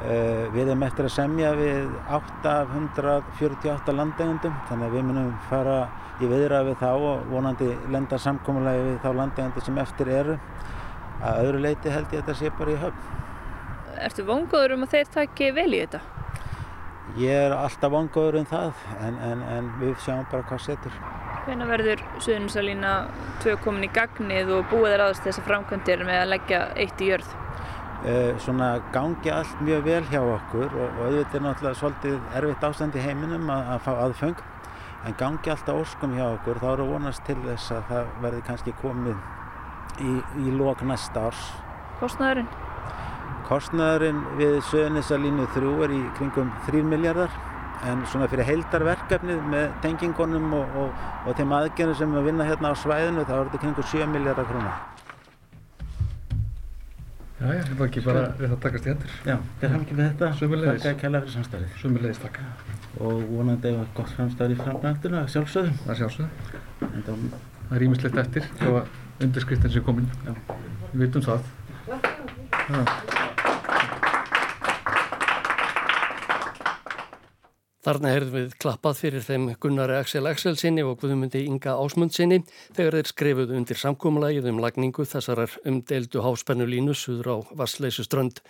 við 0.01 0.69
erum 0.69 0.83
eftir 0.87 1.07
að 1.07 1.13
semja 1.13 1.51
við 1.59 1.91
8 2.09 2.53
af 2.53 2.71
148 2.77 3.95
landegundum 3.97 4.55
þannig 4.69 4.87
að 4.87 4.95
við 4.97 5.09
munum 5.11 5.35
fara 5.51 5.81
í 6.21 6.29
viðræði 6.29 6.71
við 6.71 6.79
þá 6.81 6.91
og 6.93 7.27
vonandi 7.31 7.69
lenda 7.93 8.19
samkómulagi 8.21 8.85
við 8.85 8.97
þá 9.05 9.11
landegjandi 9.21 9.65
sem 9.65 9.81
eftir 9.81 10.13
eru. 10.13 10.37
Að 11.21 11.43
öðru 11.45 11.63
leiti 11.67 11.93
held 11.93 12.13
ég 12.15 12.23
að 12.23 12.31
þetta 12.31 12.39
sé 12.39 12.53
bara 12.59 12.73
í 12.73 12.81
höfn. 12.81 13.19
Ertu 14.01 14.25
vongóður 14.29 14.77
um 14.77 14.87
að 14.87 14.97
þeir 14.97 15.13
taki 15.17 15.51
vel 15.57 15.69
í 15.69 15.83
þetta? 15.83 16.01
Ég 17.21 17.47
er 17.49 17.57
alltaf 17.57 17.93
vongóður 17.93 18.41
um 18.41 18.47
það 18.49 18.85
en, 19.01 19.19
en, 19.27 19.43
en 19.57 19.73
við 19.81 19.97
sjáum 20.05 20.29
bara 20.31 20.47
hvað 20.49 20.65
setur. 20.69 21.01
Hvernig 21.47 21.71
verður 21.73 22.03
Suðunisalína 22.21 22.95
2 23.45 23.57
komin 23.65 23.89
í 23.89 23.93
gagnið 23.93 24.53
og 24.59 24.69
búið 24.71 24.95
er 24.95 25.07
aðast 25.07 25.25
þessar 25.27 25.49
framkvæmdir 25.49 26.05
með 26.07 26.21
að 26.23 26.33
leggja 26.35 26.65
eitt 26.77 27.01
í 27.01 27.09
jörð? 27.11 27.40
Uh, 28.01 28.33
svona 28.41 28.79
gangi 28.95 29.29
allt 29.29 29.59
mjög 29.61 29.83
vel 29.85 30.05
hjá 30.09 30.23
okkur 30.25 30.71
og, 30.73 31.01
auðvitað 31.05 31.35
er 31.37 31.43
náttúrulega 31.45 31.77
svolítið 31.77 32.15
erfitt 32.39 32.63
ástand 32.65 32.95
í 32.97 33.03
heiminum 33.05 33.51
að, 33.53 33.67
að 33.75 33.83
fá 33.85 33.91
aðfeng 34.07 34.41
en 35.05 35.17
gangi 35.21 35.53
alltaf 35.53 35.83
óskum 35.83 36.15
hjá 36.17 36.25
okkur 36.31 36.63
þá 36.63 36.67
eru 36.71 36.87
vonast 36.95 37.27
til 37.29 37.37
þess 37.45 37.75
að 37.77 37.83
það 37.91 38.15
verði 38.23 38.41
kannski 38.47 38.75
komið 38.81 39.21
í, 40.01 40.15
í 40.41 40.55
lok 40.57 40.81
næsta 40.89 41.27
árs. 41.29 41.43
Kostnæðurinn? 42.01 42.49
Kostnæðurinn 43.51 44.25
við 44.41 44.57
Söðunisalínu 44.71 45.51
3 45.59 45.77
er 45.85 45.95
í 45.99 46.03
kringum 46.17 46.53
3 46.71 46.83
miljardar 46.95 47.37
en 47.91 48.05
svona 48.09 48.29
fyrir 48.33 48.49
heildarverkefnið 48.49 49.45
með 49.53 49.67
tengingunum 49.85 50.53
og, 50.57 50.81
og, 50.87 51.05
og 51.27 51.37
þeim 51.37 51.53
aðgerðum 51.57 52.01
sem 52.01 52.17
við 52.17 52.31
vinna 52.31 52.49
hérna 52.49 52.73
á 52.73 52.81
svæðinu 52.81 53.29
þá 53.29 53.37
er 53.39 53.45
þetta 53.51 53.63
kringum 53.67 53.89
7 53.93 54.09
miljardar 54.17 54.49
krónar. 54.49 54.81
Já, 57.41 57.47
já, 57.57 57.63
það 57.65 57.79
var 57.79 57.87
ekki 57.89 58.03
bara 58.05 58.23
við 58.37 58.51
það 58.51 58.59
takast 58.67 58.87
í 58.87 58.91
hendur. 58.93 59.13
Já, 59.25 59.37
það 59.61 59.63
er 59.65 59.71
hann 59.75 59.85
ekki 59.87 59.95
með 59.97 60.11
þetta. 60.11 60.33
Sumulegis. 60.41 60.83
Það 60.83 60.91
er 60.91 60.99
kæla 61.01 61.23
fyrir 61.25 61.37
samstæðið. 61.39 61.79
Sumulegis, 61.81 62.21
takk 62.21 62.43
og 63.01 63.23
vonandi 63.31 63.71
ef 63.71 63.95
gott 63.97 64.11
framstæður 64.17 64.55
í 64.55 64.59
framkvæmduna 64.61 65.23
að 65.23 65.31
sjálfsögðum. 65.35 65.79
Það 65.87 66.01
sjálfsögðum. 66.03 67.31
Það 67.71 67.79
er 67.79 67.87
ímislegt 67.87 68.21
eftir 68.25 68.51
þá 68.59 68.69
að 68.73 69.25
undirskriftin 69.25 69.75
sé 69.77 69.85
komin. 69.87 70.11
Já. 70.27 70.35
Við 70.91 71.07
veitum 71.07 71.27
það. 71.31 71.51
Já. 71.89 73.20
Þarna 77.81 78.11
heyrðum 78.13 78.35
við 78.35 78.51
klappað 78.61 78.99
fyrir 78.99 79.23
þeim 79.25 79.45
Gunnari 79.57 79.95
Axel 79.97 80.27
Axel 80.29 80.53
sinni 80.61 80.83
og 80.85 80.99
Guðmundi 81.01 81.41
Inga 81.49 81.79
Ásmund 81.81 82.13
sinni 82.13 82.43
þegar 82.77 82.99
þeir 82.99 83.09
skrifuðu 83.09 83.57
undir 83.57 83.81
samkómulægið 83.81 84.51
um 84.51 84.61
lagningu 84.61 85.07
þessarar 85.09 85.55
umdeildu 85.65 86.21
háspennulínu 86.21 86.93
suður 86.93 87.31
á 87.33 87.37
Vassleysu 87.57 88.05
strönd. 88.05 88.43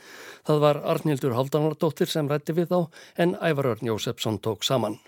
Það 0.43 0.59
var 0.66 0.83
Arnildur 0.83 1.37
Haldanardóttir 1.38 2.11
sem 2.11 2.27
rætti 2.27 2.59
við 2.59 2.75
þá 2.75 2.81
en 3.23 3.37
Ævarörn 3.38 3.87
Jósefsson 3.93 4.43
tók 4.43 4.66
saman. 4.66 4.99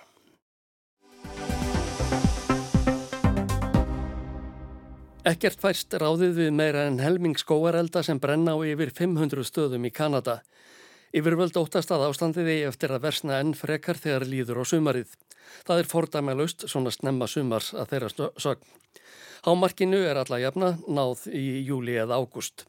Ekkert 5.26 5.58
færst 5.58 5.98
ráðið 5.98 6.38
við 6.44 6.54
meira 6.54 6.86
en 6.86 7.02
helming 7.02 7.34
skóarelda 7.38 8.06
sem 8.06 8.22
brenna 8.22 8.54
á 8.54 8.58
yfir 8.70 8.94
500 8.94 9.50
stöðum 9.50 9.90
í 9.90 9.90
Kanada. 9.90 10.44
Yfirvöld 11.12 11.56
óttast 11.60 11.90
að 11.92 12.06
ástandiði 12.06 12.62
eftir 12.64 12.92
að 12.94 13.02
versna 13.04 13.36
enn 13.42 13.50
frekar 13.52 13.98
þegar 14.00 14.24
líður 14.24 14.62
á 14.62 14.70
sumarið. 14.70 15.10
Það 15.68 15.82
er 15.82 15.88
fordæmalust 15.90 16.64
svona 16.72 16.92
snemma 16.94 17.28
sumars 17.28 17.74
að 17.76 17.90
þeirra 17.90 18.30
sögn. 18.40 18.70
Hámarkinu 19.44 20.00
er 20.08 20.22
alla 20.22 20.38
jafna 20.40 20.70
náð 20.88 21.26
í 21.36 21.44
júli 21.68 21.98
eða 22.00 22.16
ágúst. 22.16 22.64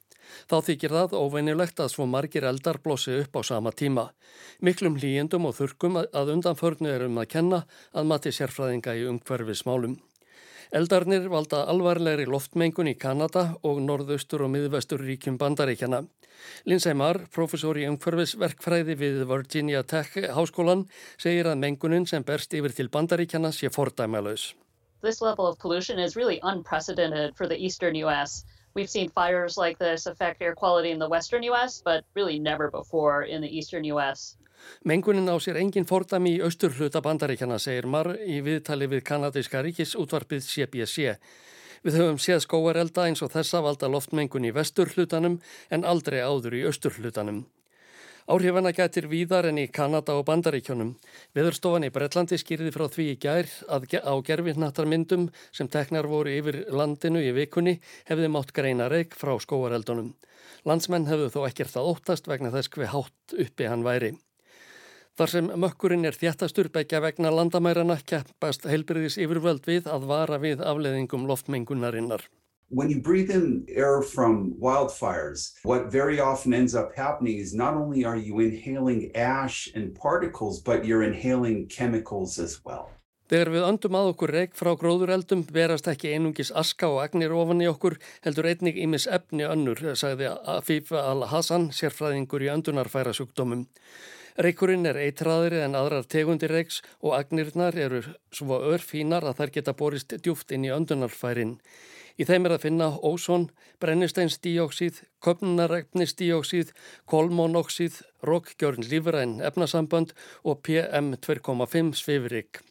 Þá 0.51 0.58
þykir 0.67 0.95
það 0.97 1.15
óveinilegt 1.21 1.79
að 1.79 1.93
svo 1.93 2.08
margir 2.10 2.43
eldar 2.49 2.82
blósi 2.84 3.15
upp 3.21 3.39
á 3.39 3.41
sama 3.47 3.71
tíma. 3.71 4.10
Miklum 4.60 4.97
hlýjendum 4.99 5.47
og 5.47 5.56
þurkum 5.62 6.01
að 6.03 6.34
undanförnu 6.36 6.91
er 6.91 7.08
um 7.08 7.21
að 7.23 7.29
kenna 7.38 7.62
að 7.95 8.10
mati 8.12 8.34
sérfræðinga 8.36 8.97
í 8.99 9.06
umhverfismálum. 9.08 10.01
Eldarnir 10.73 11.27
valda 11.29 11.59
alvarlegri 11.69 12.23
loftmengun 12.25 12.88
í 12.89 12.95
Kanada 12.97 13.43
og 13.69 13.77
norðaustur 13.86 14.41
og 14.41 14.49
miðvestur 14.55 15.03
ríkjum 15.05 15.36
bandaríkjana. 15.38 15.99
Lindsay 16.65 16.95
Marr, 16.97 17.27
professor 17.36 17.77
í 17.77 17.83
umhverfisverkfræði 17.86 18.95
við 18.97 19.19
Virginia 19.29 19.83
Tech 19.86 20.15
háskólan, 20.33 20.88
segir 21.21 21.51
að 21.51 21.62
mengunin 21.62 22.09
sem 22.09 22.25
berst 22.25 22.57
yfir 22.57 22.73
til 22.73 22.89
bandaríkjana 22.89 23.53
sé 23.53 23.69
fordæmalauðs. 23.69 24.55
This 25.05 25.21
level 25.21 25.45
of 25.45 25.59
pollution 25.59 25.99
is 25.99 26.15
really 26.15 26.39
unprecedented 26.41 27.38
for 27.38 27.45
the 27.45 27.59
eastern 27.62 27.93
U.S. 28.07 28.43
We've 28.73 28.89
seen 28.89 29.12
fires 29.13 29.59
like 29.62 29.77
this 29.77 30.07
affect 30.07 30.41
air 30.41 30.55
quality 30.55 30.89
in 30.89 30.97
the 30.97 31.09
western 31.09 31.43
U.S., 31.53 31.83
but 31.86 32.03
really 32.15 32.39
never 32.39 32.71
before 32.71 33.21
in 33.21 33.41
the 33.41 33.57
eastern 33.57 33.83
U.S. 33.93 34.38
Mengunin 34.84 35.32
á 35.32 35.36
sér 35.39 35.62
engin 35.62 35.88
fordami 35.88 36.36
í 36.38 36.43
austur 36.43 36.76
hluta 36.78 37.02
bandaríkjana, 37.02 37.60
segir 37.60 37.88
Marr 37.88 38.17
í 38.19 38.41
viðtali 38.45 38.89
við 38.91 39.04
kanadíska 39.08 39.63
ríkis 39.63 39.95
útvarpið 39.95 40.45
CBC. 40.45 41.17
Við 41.84 41.97
höfum 41.99 42.19
séð 42.21 42.45
skóarelda 42.45 43.10
eins 43.10 43.23
og 43.26 43.34
þessa 43.34 43.60
valda 43.63 43.89
loftmengun 43.91 44.47
í 44.47 44.54
vestur 44.56 44.91
hlutanum 44.95 45.41
en 45.69 45.84
aldrei 45.84 46.21
áður 46.23 46.56
í 46.62 46.63
austur 46.69 46.95
hlutanum. 46.95 47.43
Áhrifana 48.23 48.71
gætir 48.71 49.10
víðar 49.12 49.49
en 49.49 49.58
í 49.60 49.65
Kanada 49.67 50.13
og 50.15 50.23
Bandaríkjónum. 50.30 50.93
Veðurstofan 51.36 51.84
í 51.84 51.91
Breitlandi 51.91 52.39
skýrði 52.39 52.71
frá 52.71 52.86
því 52.88 53.08
í 53.12 53.17
gær 53.19 53.49
að 53.67 53.97
á 53.99 54.15
gerfinnattarmyndum 54.30 55.26
sem 55.52 55.67
teknar 55.67 56.08
voru 56.08 56.32
yfir 56.32 56.62
landinu 56.71 57.19
í 57.19 57.34
vikunni 57.36 57.82
hefði 58.08 58.32
mátt 58.32 58.56
greina 58.56 58.88
reik 58.88 59.17
frá 59.19 59.36
skóareldunum. 59.43 60.13
Landsmenn 60.63 61.10
hefðu 61.12 61.34
þó 61.36 61.41
ekkert 61.49 61.76
að 61.76 61.89
óttast 61.91 62.32
vegna 62.32 62.54
þess 62.56 62.71
hver 62.71 62.93
hátt 62.95 63.36
uppi 63.43 63.67
hann 63.67 63.84
væri. 63.84 64.13
Þar 65.13 65.30
sem 65.30 65.49
mökkurinn 65.62 66.08
er 66.10 66.15
þjættastur 66.17 66.71
begja 66.73 66.97
vegna 67.04 67.30
landamærarna 67.30 67.99
keppast 68.10 68.63
heilbriðis 68.65 69.19
yfirvöld 69.21 69.67
við 69.69 69.86
að 69.86 70.08
vara 70.10 70.39
við 70.41 70.63
afleðingum 70.65 71.28
loftmengunarinnar. 71.30 72.23
When 72.69 72.89
you 72.89 72.99
breathe 72.99 73.30
in 73.30 73.67
air 73.69 74.02
from 74.02 74.56
wildfires, 74.60 75.54
what 75.62 75.91
very 75.91 76.19
often 76.19 76.56
ends 76.56 76.73
up 76.73 76.95
happening 76.97 77.38
is 77.38 77.54
not 77.54 77.76
only 77.76 78.04
are 78.04 78.17
you 78.17 78.39
inhaling 78.39 79.12
ash 79.13 79.69
and 79.76 79.93
particles, 79.93 80.60
but 80.60 80.84
you're 80.84 81.04
inhaling 81.04 81.67
chemicals 81.67 82.39
as 82.39 82.58
well. 82.65 82.89
Þegar 83.30 83.54
við 83.54 83.67
öndum 83.67 83.99
að 83.99 84.10
okkur 84.15 84.34
reik 84.34 84.58
frá 84.58 84.71
gróðureldum 84.82 85.45
verast 85.54 85.91
ekki 85.93 86.15
einungis 86.15 86.49
aska 86.49 86.89
og 86.89 87.04
agnir 87.06 87.38
ofan 87.38 87.62
í 87.62 87.69
okkur 87.69 87.99
heldur 88.26 88.49
einnig 88.49 88.82
ímis 88.82 89.06
efni 89.06 89.45
önnur, 89.45 89.80
sagði 89.93 90.34
Afif 90.58 90.89
Al-Hassan, 90.89 91.69
sérfræðingur 91.69 92.49
í 92.49 92.52
öndunarfæra 92.58 93.13
sjúkdómum. 93.13 93.67
Reikurinn 94.41 94.88
er 94.89 94.98
eitraðri 94.98 95.60
en 95.62 95.78
aðrar 95.78 96.08
tegundir 96.10 96.50
reiks 96.50 96.82
og 97.02 97.13
agnirnar 97.19 97.78
eru 97.78 98.02
svo 98.34 98.58
örfínar 98.74 99.28
að 99.30 99.41
þær 99.41 99.54
geta 99.58 99.76
borist 99.78 100.15
djúft 100.26 100.52
inn 100.56 100.65
í 100.65 100.72
öndunarfærin. 100.74 101.60
Í 102.17 102.26
þeim 102.30 102.46
er 102.46 102.56
að 102.56 102.65
finna 102.65 102.89
ósón, 103.06 103.48
brennisteinsdíóksíð, 103.82 105.04
köpnunarregnisdíóksíð, 105.26 106.74
kolmónóksíð, 107.10 108.02
rokkgjörn 108.26 108.86
lífræn 108.89 109.39
efnasambönd 109.46 110.13
og 110.43 110.62
PM2,5 110.65 111.98
svifrik. 111.98 112.62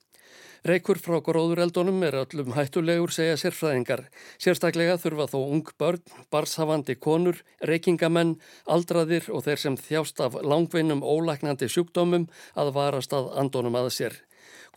Reikur 0.62 1.00
frá 1.02 1.16
gróðureldunum 1.26 2.04
er 2.06 2.14
öllum 2.20 2.52
hættulegur 2.54 3.10
segja 3.10 3.34
sérfræðingar. 3.40 4.04
Sérstaklega 4.38 4.94
þurfa 5.02 5.24
þó 5.32 5.40
ung 5.40 5.72
börn, 5.74 5.98
barshafandi 6.30 6.94
konur, 7.02 7.40
reykingamenn, 7.66 8.36
aldraðir 8.70 9.26
og 9.34 9.42
þeir 9.42 9.58
sem 9.58 9.78
þjást 9.80 10.22
af 10.22 10.36
langvinnum 10.46 11.02
ólæknandi 11.02 11.66
sjúkdómum 11.66 12.28
að 12.54 12.70
varast 12.76 13.10
að 13.10 13.32
andonum 13.42 13.80
að 13.80 13.90
sér. 13.96 14.14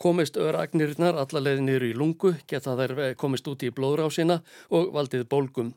Komist 0.02 0.42
öragnirnar 0.42 1.22
allalegð 1.22 1.62
niður 1.68 1.88
í 1.92 1.94
lungu 1.94 2.34
geta 2.50 2.74
þær 2.82 3.14
komist 3.22 3.46
út 3.46 3.62
í 3.62 3.70
blóðrásina 3.70 4.40
og 4.74 4.90
valdið 4.98 5.28
bólgum. 5.30 5.76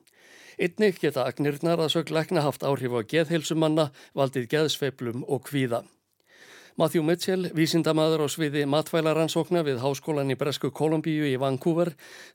Einnig 0.56 1.02
geta 1.04 1.28
agnirnar 1.28 1.84
að 1.84 1.92
sög 1.98 2.16
lækna 2.16 2.48
haft 2.48 2.64
áhrif 2.64 2.96
á 2.96 3.04
geðheilsumanna, 3.12 3.90
valdið 4.16 4.48
geðsveiflum 4.56 5.28
og 5.28 5.44
kvíða. 5.52 5.84
Matthew 6.78 7.02
Mitchell, 7.02 7.48
vísindamaður 7.58 8.22
á 8.22 8.26
sviði 8.30 8.60
matvælarannsókna 8.70 9.64
við 9.66 9.80
Háskólan 9.82 10.30
í 10.30 10.36
Bresku 10.38 10.68
Kolumbíu 10.70 11.24
í 11.26 11.32
Vancouver, 11.42 11.88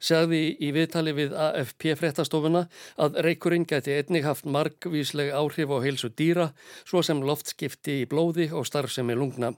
segði 0.03 0.41
í 0.59 0.73
viðtali 0.75 1.13
við 1.15 1.35
AFP 1.39 1.93
frettastofuna 1.95 2.65
að 2.99 3.21
reykurinn 3.23 3.63
gæti 3.63 3.95
einnig 3.95 4.27
haft 4.27 4.43
margvísleg 4.43 5.31
áhrif 5.31 5.71
á 5.71 5.79
heilsu 5.85 6.09
dýra, 6.11 6.49
svo 6.83 6.99
sem 6.99 7.23
loftskipti 7.23 8.01
í 8.01 8.09
blóði 8.11 8.49
og 8.51 8.67
starfsemi 8.67 9.15
lungna. 9.15 9.53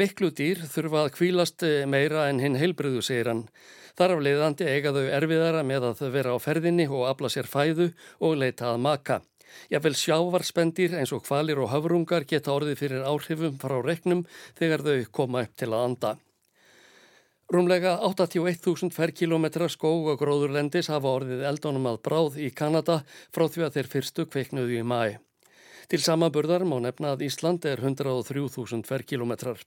Veiklu 0.00 0.30
dýr 0.32 0.64
þurfa 0.72 1.02
að 1.04 1.12
kvílast 1.18 1.66
meira 1.84 2.30
en 2.32 2.40
hinn 2.40 2.56
heilbriðu, 2.56 3.04
segir 3.04 3.28
hann. 3.28 3.44
Þar 3.92 4.16
af 4.16 4.24
leiðandi 4.24 4.70
eiga 4.72 4.94
þau 4.96 5.04
erfiðara 5.18 5.60
með 5.68 5.90
að 5.90 6.06
vera 6.16 6.32
á 6.32 6.40
ferðinni 6.40 6.88
og 6.88 7.10
afla 7.10 7.28
sér 7.28 7.44
fæðu 7.44 7.92
og 8.24 8.40
leita 8.40 8.72
að 8.72 8.80
maka. 8.88 9.20
Jável 9.72 9.96
sjávarspendir 9.98 10.96
eins 10.98 11.12
og 11.16 11.24
kvalir 11.26 11.60
og 11.62 11.70
höfrungar 11.72 12.26
geta 12.28 12.52
orðið 12.54 12.78
fyrir 12.80 13.06
áhrifum 13.08 13.56
frá 13.62 13.78
reknum 13.84 14.26
þegar 14.58 14.84
þau 14.86 15.08
koma 15.18 15.46
upp 15.46 15.56
til 15.56 15.70
að 15.72 15.86
anda. 15.86 16.12
Rúmlega 17.52 17.98
81.000 18.00 18.94
ferrkilometra 18.96 19.66
skóg 19.68 20.06
og 20.08 20.22
gróðurlendis 20.22 20.88
hafa 20.88 21.10
orðið 21.18 21.42
eldónum 21.50 21.90
að 21.90 21.98
bráð 22.06 22.38
í 22.40 22.48
Kanada 22.56 23.02
frá 23.34 23.44
því 23.44 23.66
að 23.66 23.76
þeir 23.76 23.90
fyrstu 23.92 24.24
kveiknuðu 24.24 24.78
í 24.78 24.86
mæ. 24.86 25.18
Til 25.92 26.00
samaburðar 26.00 26.64
má 26.64 26.78
nefna 26.80 27.12
að 27.12 27.26
Ísland 27.26 27.66
er 27.68 27.82
103.000 27.84 28.88
ferrkilometrar. 28.88 29.60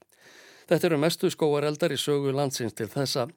Þetta 0.66 0.88
eru 0.88 0.96
mestu 0.98 1.28
skóareldar 1.30 1.92
í 1.94 1.98
sögu 2.00 2.32
landsins 2.34 2.74
til 2.74 2.88
þessa. 2.90 3.28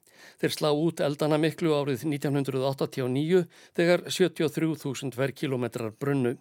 Þeir 0.42 0.54
slá 0.56 0.70
út 0.74 1.02
eldana 1.06 1.38
miklu 1.38 1.76
árið 1.76 2.02
1989 2.08 3.44
þegar 3.78 4.02
73.000 4.10 5.14
verkilometrar 5.14 5.94
brunnu. 5.94 6.34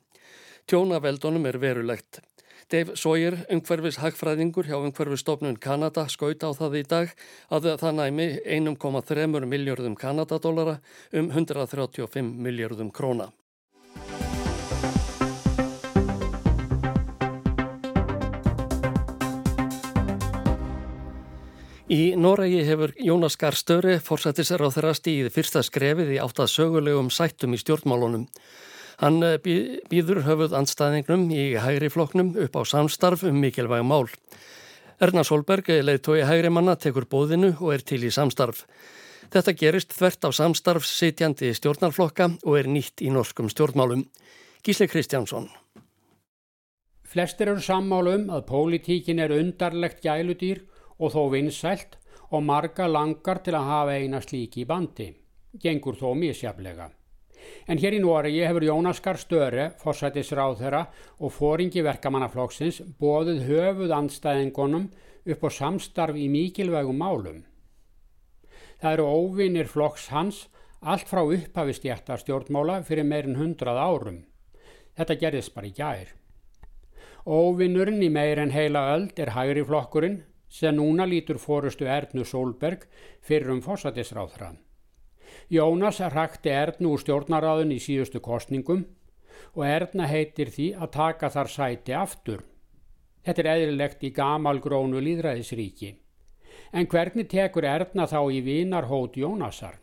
Tjónaveldunum 0.65 1.45
er 1.49 1.59
verulegt. 1.61 2.23
Dave 2.69 2.93
Sawyer, 2.97 3.37
umhverfis 3.49 3.97
hagfræðingur 4.01 4.67
hjá 4.69 4.77
umhverfistofnun 4.77 5.57
Kanada, 5.61 6.03
skaut 6.09 6.43
á 6.45 6.53
það 6.53 6.77
í 6.77 6.83
dag 6.85 7.13
að 7.49 7.71
það 7.81 7.95
næmi 7.97 8.27
1,3 8.45 9.45
miljardum 9.49 9.97
kanadadólara 9.97 10.77
um 11.13 11.31
135 11.33 12.33
miljardum 12.45 12.93
króna. 12.93 13.31
Í 21.89 22.13
Noregi 22.13 22.59
hefur 22.67 22.91
Jónas 23.01 23.33
Gahr 23.41 23.55
Störi 23.57 23.95
fórsættisar 23.97 24.61
á 24.61 24.69
þeirra 24.69 24.91
stíð 24.93 25.31
fyrsta 25.33 25.63
skrefið 25.65 26.11
í 26.13 26.19
áttað 26.21 26.51
sögulegum 26.53 27.09
sættum 27.09 27.55
í 27.57 27.59
stjórnmálunum. 27.63 28.27
Hann 29.01 29.17
eh, 29.25 29.39
býður 29.41 30.21
höfuð 30.27 30.53
andstæðingnum 30.59 31.25
í 31.33 31.47
hægri 31.57 31.89
floknum 31.89 32.35
upp 32.45 32.61
á 32.61 32.63
samstarf 32.69 33.25
um 33.25 33.41
mikilvæg 33.41 33.81
mál. 33.89 34.05
Erna 35.01 35.25
Solberg, 35.25 35.73
leiðtói 35.81 36.21
hægri 36.29 36.53
manna, 36.53 36.77
tekur 36.77 37.09
bóðinu 37.09 37.55
og 37.57 37.73
er 37.73 37.81
til 37.81 38.03
í 38.05 38.13
samstarf. 38.13 38.67
Þetta 39.33 39.57
gerist 39.57 39.97
þvert 39.97 40.29
á 40.29 40.31
samstarf 40.43 40.85
sitjandi 40.85 41.55
stjórnarflokka 41.57 42.35
og 42.45 42.61
er 42.61 42.69
nýtt 42.69 43.01
í 43.01 43.09
norskum 43.09 43.49
stjórnmálum. 43.49 44.05
Gísle 44.61 44.85
Kristjánsson. 44.85 45.49
Flestir 47.09 47.49
eru 47.49 47.65
sammálum 47.65 48.29
að 48.29 48.45
pólitíkin 48.51 49.25
er 49.25 49.33
undarlegt 49.33 50.05
gæludýr 50.05 50.67
og 50.99 51.13
þó 51.15 51.23
vinsælt 51.33 51.97
og 52.29 52.45
marga 52.45 52.87
langar 52.87 53.41
til 53.43 53.55
að 53.57 53.67
hafa 53.71 53.97
eina 53.97 54.21
slíki 54.21 54.65
bandi. 54.67 55.09
Gengur 55.59 55.97
þó 55.97 56.13
misjaflega. 56.17 56.91
En 57.71 57.79
hér 57.79 57.95
í 57.97 58.01
Nóri 58.03 58.35
hefur 58.43 58.65
Jónaskar 58.67 59.17
Störe, 59.17 59.71
forsætisráðherra 59.81 60.85
og 61.19 61.33
fóringi 61.33 61.81
verkamannaflokksins 61.85 62.81
bóðið 62.99 63.45
höfuð 63.47 63.93
andstæðingunum 63.95 64.89
upp 65.29 65.45
á 65.45 65.49
samstarf 65.49 66.19
í 66.19 66.27
mikilvægum 66.29 66.99
málum. 66.99 67.43
Það 68.79 68.93
eru 68.93 69.07
óvinnir 69.07 69.67
flokks 69.71 70.07
hans 70.13 70.47
allt 70.79 71.09
frá 71.09 71.23
upphafistjættar 71.25 72.21
stjórnmála 72.21 72.79
fyrir 72.87 73.07
meirin 73.07 73.39
hundrað 73.39 73.79
árum. 73.81 74.23
Þetta 74.95 75.19
gerðist 75.19 75.55
bara 75.55 75.67
í 75.67 75.75
gær. 75.75 76.13
Óvinnurinn 77.27 78.03
í 78.03 78.09
meirin 78.11 78.53
heila 78.55 78.89
öld 78.95 79.19
er 79.19 79.33
hægri 79.35 79.65
flokkurinn 79.67 80.21
sem 80.49 80.75
núna 80.75 81.05
lítur 81.05 81.37
fórustu 81.37 81.85
Ernu 81.85 82.25
Solberg 82.25 82.87
fyrir 83.21 83.51
um 83.53 83.61
fósatisráðra. 83.61 84.53
Jónas 85.49 85.99
rakti 86.13 86.49
Ernu 86.49 86.95
úr 86.95 87.01
stjórnaráðun 87.03 87.73
í 87.75 87.79
síðustu 87.81 88.21
kostningum 88.21 88.85
og 89.53 89.65
Erna 89.65 90.07
heitir 90.09 90.51
því 90.53 90.71
að 90.77 90.93
taka 90.95 91.29
þar 91.33 91.51
sæti 91.53 91.95
aftur. 91.95 92.43
Þetta 93.25 93.43
er 93.43 93.51
eðlilegt 93.53 94.03
í 94.03 94.13
gamalgrónu 94.15 95.01
líðræðisríki. 95.05 95.93
En 96.73 96.87
hvernig 96.89 97.29
tekur 97.29 97.65
Erna 97.65 98.07
þá 98.09 98.19
í 98.33 98.41
vinarhót 98.45 99.17
Jónasar? 99.17 99.77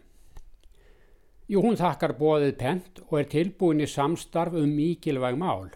Jú, 1.47 1.61
hún 1.63 1.79
þakkar 1.79 2.17
bóðið 2.19 2.57
pent 2.59 3.03
og 3.07 3.21
er 3.21 3.29
tilbúin 3.31 3.83
í 3.85 3.87
samstarf 3.87 4.57
um 4.59 4.71
mikilvæg 4.75 5.37
mál. 5.39 5.71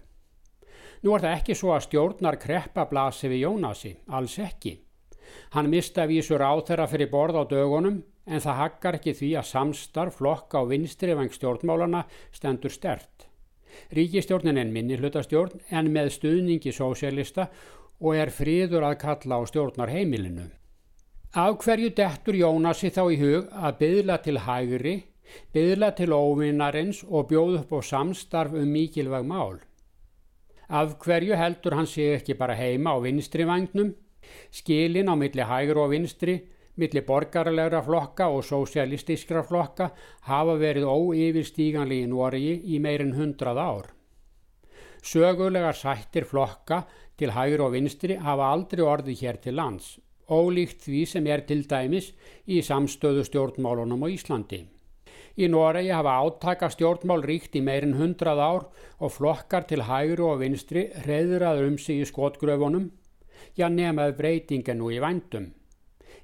Nú 1.01 1.15
er 1.17 1.25
það 1.25 1.35
ekki 1.39 1.57
svo 1.57 1.73
að 1.73 1.87
stjórnar 1.87 2.37
kreppa 2.41 2.85
blasi 2.91 3.31
við 3.33 3.47
Jónasi, 3.47 3.95
alls 4.13 4.37
ekki. 4.43 4.75
Hann 5.55 5.71
mista 5.73 6.05
vísur 6.11 6.43
á 6.45 6.53
þeirra 6.61 6.87
fyrir 6.91 7.11
borð 7.13 7.41
á 7.41 7.45
dögunum 7.49 8.03
en 8.27 8.45
það 8.45 8.61
hakkar 8.61 8.99
ekki 8.99 9.15
því 9.17 9.31
að 9.41 9.51
samstarf 9.51 10.19
flokka 10.21 10.61
á 10.61 10.69
vinstri 10.69 11.17
vang 11.17 11.33
stjórnmálana 11.33 12.05
stendur 12.35 12.75
stert. 12.75 13.27
Ríkistjórnin 13.95 14.59
er 14.59 14.71
minni 14.75 14.99
hlutastjórn 14.99 15.63
en 15.71 15.93
með 15.95 16.13
stuðningi 16.19 16.73
sósélista 16.75 17.49
og 18.01 18.17
er 18.17 18.33
fríður 18.35 18.85
að 18.89 18.99
kalla 19.05 19.41
á 19.41 19.43
stjórnar 19.49 19.93
heimilinu. 19.93 20.51
Af 21.33 21.63
hverju 21.63 21.95
dettur 21.95 22.37
Jónasi 22.37 22.91
þá 22.91 23.03
í 23.15 23.21
hug 23.21 23.49
að 23.55 23.79
byðla 23.81 24.19
til 24.25 24.39
hægri 24.45 24.97
byðla 25.55 25.93
til 25.99 26.13
óvinnarins 26.13 27.03
og 27.07 27.29
bjóð 27.31 27.61
upp 27.63 27.75
á 27.75 27.81
samstarf 27.87 28.55
um 28.59 28.73
mikilvæg 28.75 29.27
mál. 29.27 29.61
Af 30.71 30.93
hverju 31.03 31.35
heldur 31.35 31.75
hann 31.75 31.89
sig 31.91 32.13
ekki 32.15 32.37
bara 32.39 32.55
heima 32.55 32.93
á 32.95 33.03
vinstri 33.03 33.43
vagnum, 33.43 33.91
skilin 34.55 35.11
á 35.11 35.19
milli 35.19 35.43
hægur 35.43 35.81
og 35.83 35.91
vinstri, 35.91 36.37
milli 36.79 37.03
borgarlegra 37.03 37.81
flokka 37.83 38.29
og 38.31 38.45
sósialistískra 38.47 39.43
flokka 39.43 39.91
hafa 40.31 40.55
verið 40.63 40.87
óyfirstíganli 40.87 42.05
í 42.05 42.11
Nóriði 42.13 42.55
í 42.71 42.79
meirinn 42.79 43.17
hundrað 43.19 43.59
ár. 43.59 43.91
Sögulegar 45.03 45.75
sættir 45.75 46.29
flokka 46.31 46.85
til 47.19 47.35
hægur 47.35 47.67
og 47.67 47.75
vinstri 47.75 48.21
hafa 48.23 48.53
aldrei 48.55 48.87
orðið 48.87 49.25
hér 49.25 49.43
til 49.43 49.59
lands, 49.59 49.97
ólíkt 50.31 50.87
því 50.87 51.07
sem 51.07 51.27
er 51.27 51.43
til 51.51 51.65
dæmis 51.67 52.13
í 52.47 52.63
samstöðu 52.63 53.27
stjórnmálunum 53.27 54.07
á 54.07 54.09
Íslandi. 54.15 54.69
Í 55.41 55.47
Noregi 55.49 55.89
hafa 55.95 56.19
átaka 56.21 56.69
stjórnmál 56.69 57.23
ríkt 57.25 57.55
í 57.57 57.63
meirinn 57.65 57.97
hundrað 57.97 58.41
ár 58.45 58.65
og 59.01 59.13
flokkar 59.15 59.65
til 59.71 59.87
hægru 59.89 60.27
og 60.35 60.43
vinstri 60.43 60.83
reyðraður 61.07 61.71
um 61.71 61.79
sig 61.81 62.03
í 62.03 62.09
skotgröfunum, 62.11 62.91
já 63.57 63.71
nemaðu 63.73 64.19
breytinga 64.19 64.75
nú 64.77 64.91
í 64.93 65.01
vandum. 65.01 65.47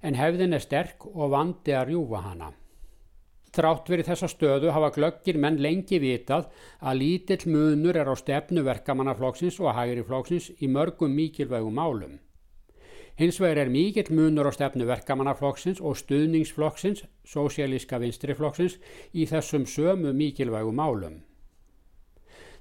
En 0.04 0.18
hefðin 0.20 0.52
er 0.52 0.60
sterk 0.60 1.08
og 1.14 1.32
vandi 1.32 1.72
að 1.72 1.94
rjúfa 1.94 2.22
hana. 2.26 2.50
Trátt 3.56 3.88
verið 3.88 4.10
þessa 4.10 4.28
stöðu 4.28 4.74
hafa 4.76 4.92
glöggir 4.92 5.40
menn 5.40 5.56
lengi 5.64 5.96
vitað 6.02 6.50
að 6.84 7.00
lítill 7.00 7.48
munur 7.54 7.96
er 7.96 8.12
á 8.12 8.14
stefnu 8.20 8.66
verkamannaflokksins 8.68 9.56
og 9.64 9.72
hægriflokksins 9.78 10.50
í 10.60 10.68
mörgum 10.68 11.16
mikilvægum 11.16 11.80
málum. 11.80 12.18
Hins 13.16 13.38
vegar 13.40 13.62
er 13.62 13.70
mikill 13.72 14.10
munur 14.12 14.44
á 14.44 14.52
stefnu 14.52 14.84
verkamannaflokksins 14.84 15.78
og 15.80 15.96
stuðningsflokksins, 15.96 17.06
sósialíska 17.24 17.96
vinstriflokksins, 18.02 18.76
í 19.16 19.24
þessum 19.24 19.64
sömu 19.64 20.12
mikilvægu 20.12 20.74
málum. 20.76 21.22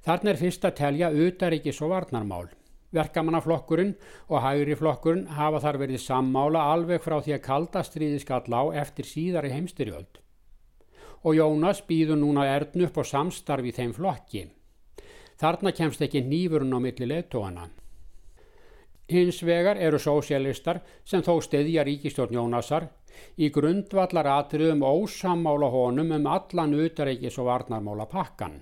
Þarna 0.08 0.32
er 0.32 0.40
fyrst 0.40 0.64
að 0.64 0.78
telja 0.80 1.12
utaríkis 1.12 1.82
og 1.84 1.92
varnarmál. 1.92 2.48
Verkamannaflokkurinn 2.96 3.96
og 4.30 4.44
hægriflokkurinn 4.46 5.28
hafa 5.36 5.60
þar 5.60 5.82
verið 5.82 6.04
sammála 6.06 6.64
alveg 6.72 7.04
frá 7.04 7.18
því 7.20 7.36
að 7.36 7.46
kaldastriði 7.50 8.20
skall 8.24 8.48
á 8.56 8.64
eftir 8.86 9.12
síðari 9.12 9.52
heimstyrjöld. 9.52 10.22
Og 11.26 11.36
Jónas 11.36 11.82
býður 11.84 12.22
núna 12.22 12.46
erðn 12.48 12.86
upp 12.88 13.02
á 13.02 13.04
samstarfi 13.04 13.76
þeim 13.76 13.96
flokki. 13.98 14.46
Þarna 15.42 15.74
kemst 15.76 16.06
ekki 16.06 16.24
nýfurinn 16.24 16.72
á 16.72 16.80
milli 16.80 17.10
leðtóana. 17.12 17.66
Hins 19.08 19.44
vegar 19.46 19.78
eru 19.78 20.00
sósialistar 20.02 20.80
sem 21.06 21.22
þó 21.22 21.38
stiðja 21.46 21.84
ríkistjórn 21.86 22.40
Jónasar 22.40 22.88
í 23.38 23.52
grundvallar 23.54 24.26
atriðum 24.32 24.82
ósammála 24.82 25.70
honum 25.74 26.16
um 26.18 26.26
allan 26.32 26.74
utareikis 26.74 27.38
og 27.38 27.52
varnarmála 27.52 28.08
pakkan. 28.10 28.58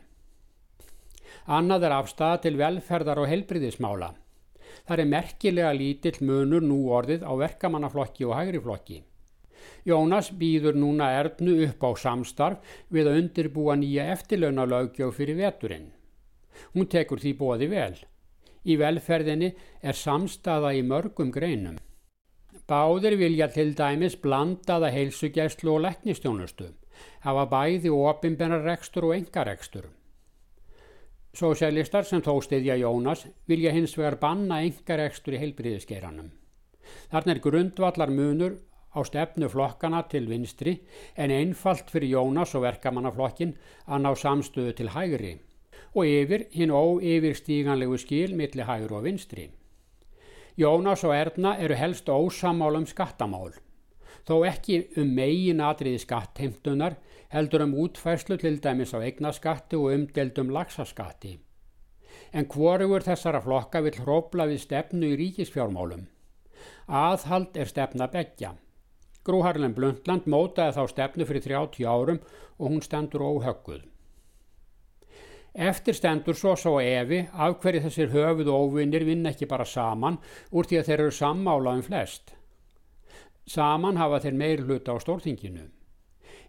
Annað 1.48 1.88
er 1.88 1.96
afstæða 1.96 2.42
til 2.44 2.60
velferðar 2.60 3.24
og 3.24 3.32
helbriðismála. 3.32 4.12
Það 4.84 5.00
er 5.00 5.12
merkilega 5.16 5.72
lítill 5.80 6.20
munur 6.28 6.64
nú 6.64 6.78
orðið 6.92 7.24
á 7.24 7.32
verkamannaflokki 7.40 8.28
og 8.28 8.36
hægriflokki. 8.38 9.02
Jónas 9.88 10.30
býður 10.40 10.76
núna 10.76 11.10
erðnu 11.20 11.56
upp 11.70 11.84
á 11.88 11.92
samstarf 12.04 12.80
við 12.92 13.10
að 13.10 13.20
undirbúa 13.22 13.76
nýja 13.80 14.12
eftirlauna 14.12 14.68
lögjöf 14.68 15.16
fyrir 15.20 15.40
veturinn. 15.40 15.92
Hún 16.76 16.90
tekur 16.92 17.24
því 17.24 17.38
bóði 17.40 17.70
vel. 17.72 17.96
Í 18.63 18.78
velferðinni 18.80 19.49
er 19.84 19.97
samstaða 19.97 20.71
í 20.78 20.84
mörgum 20.88 21.32
greinum. 21.36 21.76
Báðir 22.69 23.17
vilja 23.19 23.49
til 23.52 23.73
dæmis 23.76 24.15
blandaða 24.23 24.91
heilsugjæslu 24.93 25.73
og 25.73 25.82
leknistjónustu, 25.84 26.69
hafa 27.26 27.43
bæði 27.52 27.91
ofinbennarekstur 27.91 29.10
og 29.10 29.15
engarekstur. 29.17 29.89
Sósælistar 31.34 32.06
sem 32.08 32.21
þó 32.23 32.38
stiðja 32.45 32.78
Jónas 32.80 33.26
vilja 33.49 33.73
hins 33.73 33.97
vegar 33.97 34.19
banna 34.21 34.62
engarekstur 34.63 35.36
í 35.36 35.41
heilbriðiskeranum. 35.41 36.30
Þarna 37.12 37.34
er 37.34 37.43
grundvallar 37.43 38.13
munur 38.13 38.60
á 38.93 38.99
stefnu 39.04 39.49
flokkana 39.49 40.04
til 40.08 40.30
vinstri 40.30 40.78
en 41.17 41.34
einfalt 41.34 41.89
fyrir 41.91 42.13
Jónas 42.15 42.54
og 42.56 42.63
verkamannaflokkin 42.67 43.58
að 43.89 44.06
ná 44.06 44.13
samstöðu 44.13 44.78
til 44.78 44.93
hægri 44.93 45.34
og 45.94 46.08
yfir 46.10 46.48
hinn 46.54 46.74
óyfirstíganlegu 46.74 47.98
skil 48.02 48.36
milli 48.36 48.66
hægur 48.66 48.98
og 48.98 49.06
vinstri. 49.06 49.50
Jónas 50.58 51.04
og 51.04 51.16
Erna 51.16 51.56
eru 51.58 51.74
helst 51.74 52.10
ósamál 52.10 52.78
um 52.78 52.86
skattamál, 52.86 53.54
þó 54.28 54.44
ekki 54.46 54.84
um 55.02 55.14
megin 55.18 55.62
atriði 55.62 56.02
skattheimtunar 56.04 56.98
heldur 57.34 57.64
um 57.66 57.74
útfæslu 57.86 58.38
til 58.38 58.60
dæmis 58.62 58.94
á 58.94 59.02
eignaskatti 59.02 59.76
og 59.76 59.94
umdeldum 59.94 60.52
lagsaskatti. 60.54 61.38
En 62.34 62.46
hvorugur 62.46 63.06
þessara 63.06 63.42
flokka 63.42 63.82
vil 63.82 63.98
hrópla 63.98 64.46
við 64.50 64.62
stefnu 64.66 65.14
í 65.14 65.18
ríkisfjármálum. 65.18 66.06
Aðhald 66.88 67.58
er 67.58 67.70
stefna 67.70 68.08
begja. 68.14 68.54
Grúharlem 69.26 69.74
Blundland 69.74 70.28
mótaði 70.28 70.76
þá 70.78 70.84
stefnu 70.92 71.26
fyrir 71.26 71.46
30 71.48 71.88
árum 71.88 72.22
og 72.60 72.70
hún 72.70 72.82
stendur 72.86 73.26
óhögguð. 73.26 73.93
Eftir 75.54 75.94
stendur 75.94 76.34
svo 76.34 76.56
svo 76.58 76.80
evi 76.82 77.20
af 77.30 77.60
hverju 77.62 77.84
þessir 77.84 78.10
höfuð 78.10 78.48
og 78.50 78.72
óvinnir 78.74 79.04
vinna 79.06 79.30
ekki 79.30 79.46
bara 79.46 79.66
saman 79.70 80.16
úr 80.50 80.66
því 80.66 80.80
að 80.80 80.88
þeir 80.88 81.02
eru 81.04 81.12
sammála 81.13 81.74
um 81.78 81.84
flest. 81.86 82.34
Saman 83.46 84.00
hafa 84.02 84.20
þeir 84.24 84.34
meir 84.34 84.63
hluta 84.66 84.96
á 84.96 84.98
stórtinginu. 84.98 85.68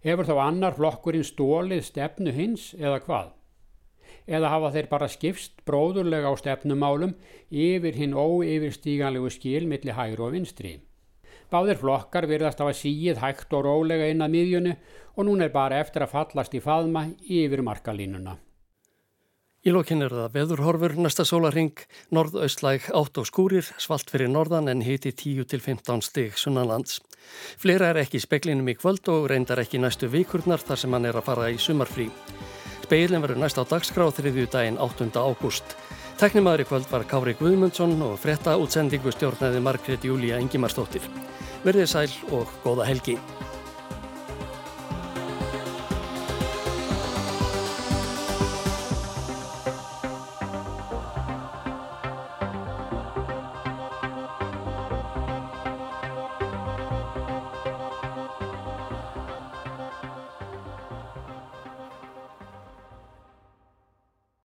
Hefur 0.00 0.24
þá 0.24 0.40
annar 0.46 0.76
flokkurinn 0.78 1.26
stólið 1.26 1.82
stefnu 1.84 2.32
hins 2.32 2.70
eða 2.78 3.02
hvað? 3.04 3.28
Eða 4.24 4.54
hafa 4.54 4.72
þeir 4.72 4.88
bara 4.88 5.10
skipst 5.12 5.60
bróðurlega 5.68 6.32
á 6.32 6.34
stefnumálum 6.40 7.12
yfir 7.52 8.00
hinn 8.00 8.16
óyfirstíganlegu 8.16 9.28
skil 9.28 9.68
millir 9.68 9.98
hægru 10.00 10.30
og 10.30 10.32
vinstri. 10.32 10.78
Báðir 11.52 11.76
flokkar 11.76 12.24
virðast 12.24 12.64
af 12.64 12.72
að 12.72 12.80
síið 12.80 13.20
hægt 13.20 13.52
og 13.52 13.66
rólega 13.68 14.08
inn 14.08 14.24
að 14.24 14.32
miðjunu 14.32 14.74
og 15.12 15.28
nún 15.28 15.44
er 15.44 15.52
bara 15.52 15.84
eftir 15.84 16.08
að 16.08 16.14
fallast 16.16 16.56
í 16.56 16.64
faðma 16.64 17.10
yfir 17.28 17.60
markalínuna. 17.60 18.38
Í 19.64 19.72
lokinn 19.72 20.04
er 20.04 20.12
það 20.12 20.34
veðurhorfur 20.34 20.92
næsta 21.00 21.24
sólaring, 21.24 21.78
norðaustlæg 22.12 22.90
8 22.92 23.22
og 23.22 23.28
skúrir, 23.30 23.70
svalt 23.80 24.10
fyrir 24.12 24.28
norðan 24.28 24.68
en 24.68 24.82
hiti 24.84 25.08
10-15 25.16 26.04
stig 26.04 26.36
sunnanlands. 26.36 26.98
Fleira 27.56 27.88
er 27.88 28.02
ekki 28.02 28.20
í 28.20 28.24
speklinum 28.26 28.68
í 28.68 28.74
kvöld 28.76 29.08
og 29.08 29.30
reyndar 29.32 29.62
ekki 29.62 29.80
næstu 29.80 30.10
vikurnar 30.12 30.60
þar 30.60 30.82
sem 30.82 30.92
hann 30.92 31.08
er 31.08 31.16
að 31.16 31.24
fara 31.30 31.48
í 31.48 31.56
sumarfrí. 31.56 32.10
Speilin 32.84 33.24
verður 33.24 33.40
næst 33.40 33.56
á 33.56 33.64
dagskrá 33.64 34.10
þriðju 34.12 34.50
daginn 34.52 34.76
8. 34.76 35.08
ágúst. 35.16 35.72
Teknimaður 36.20 36.66
í 36.66 36.68
kvöld 36.68 36.92
var 36.92 37.08
Kári 37.08 37.32
Guðmundsson 37.40 37.96
og 38.04 38.20
frétta 38.20 38.58
útsendingu 38.60 39.16
stjórnaði 39.16 39.64
Margret 39.64 40.04
Júlía 40.04 40.44
Ingimarsdóttir. 40.44 41.08
Verðið 41.64 41.88
sæl 41.96 42.36
og 42.36 42.52
góða 42.68 42.92
helgi. 42.92 43.16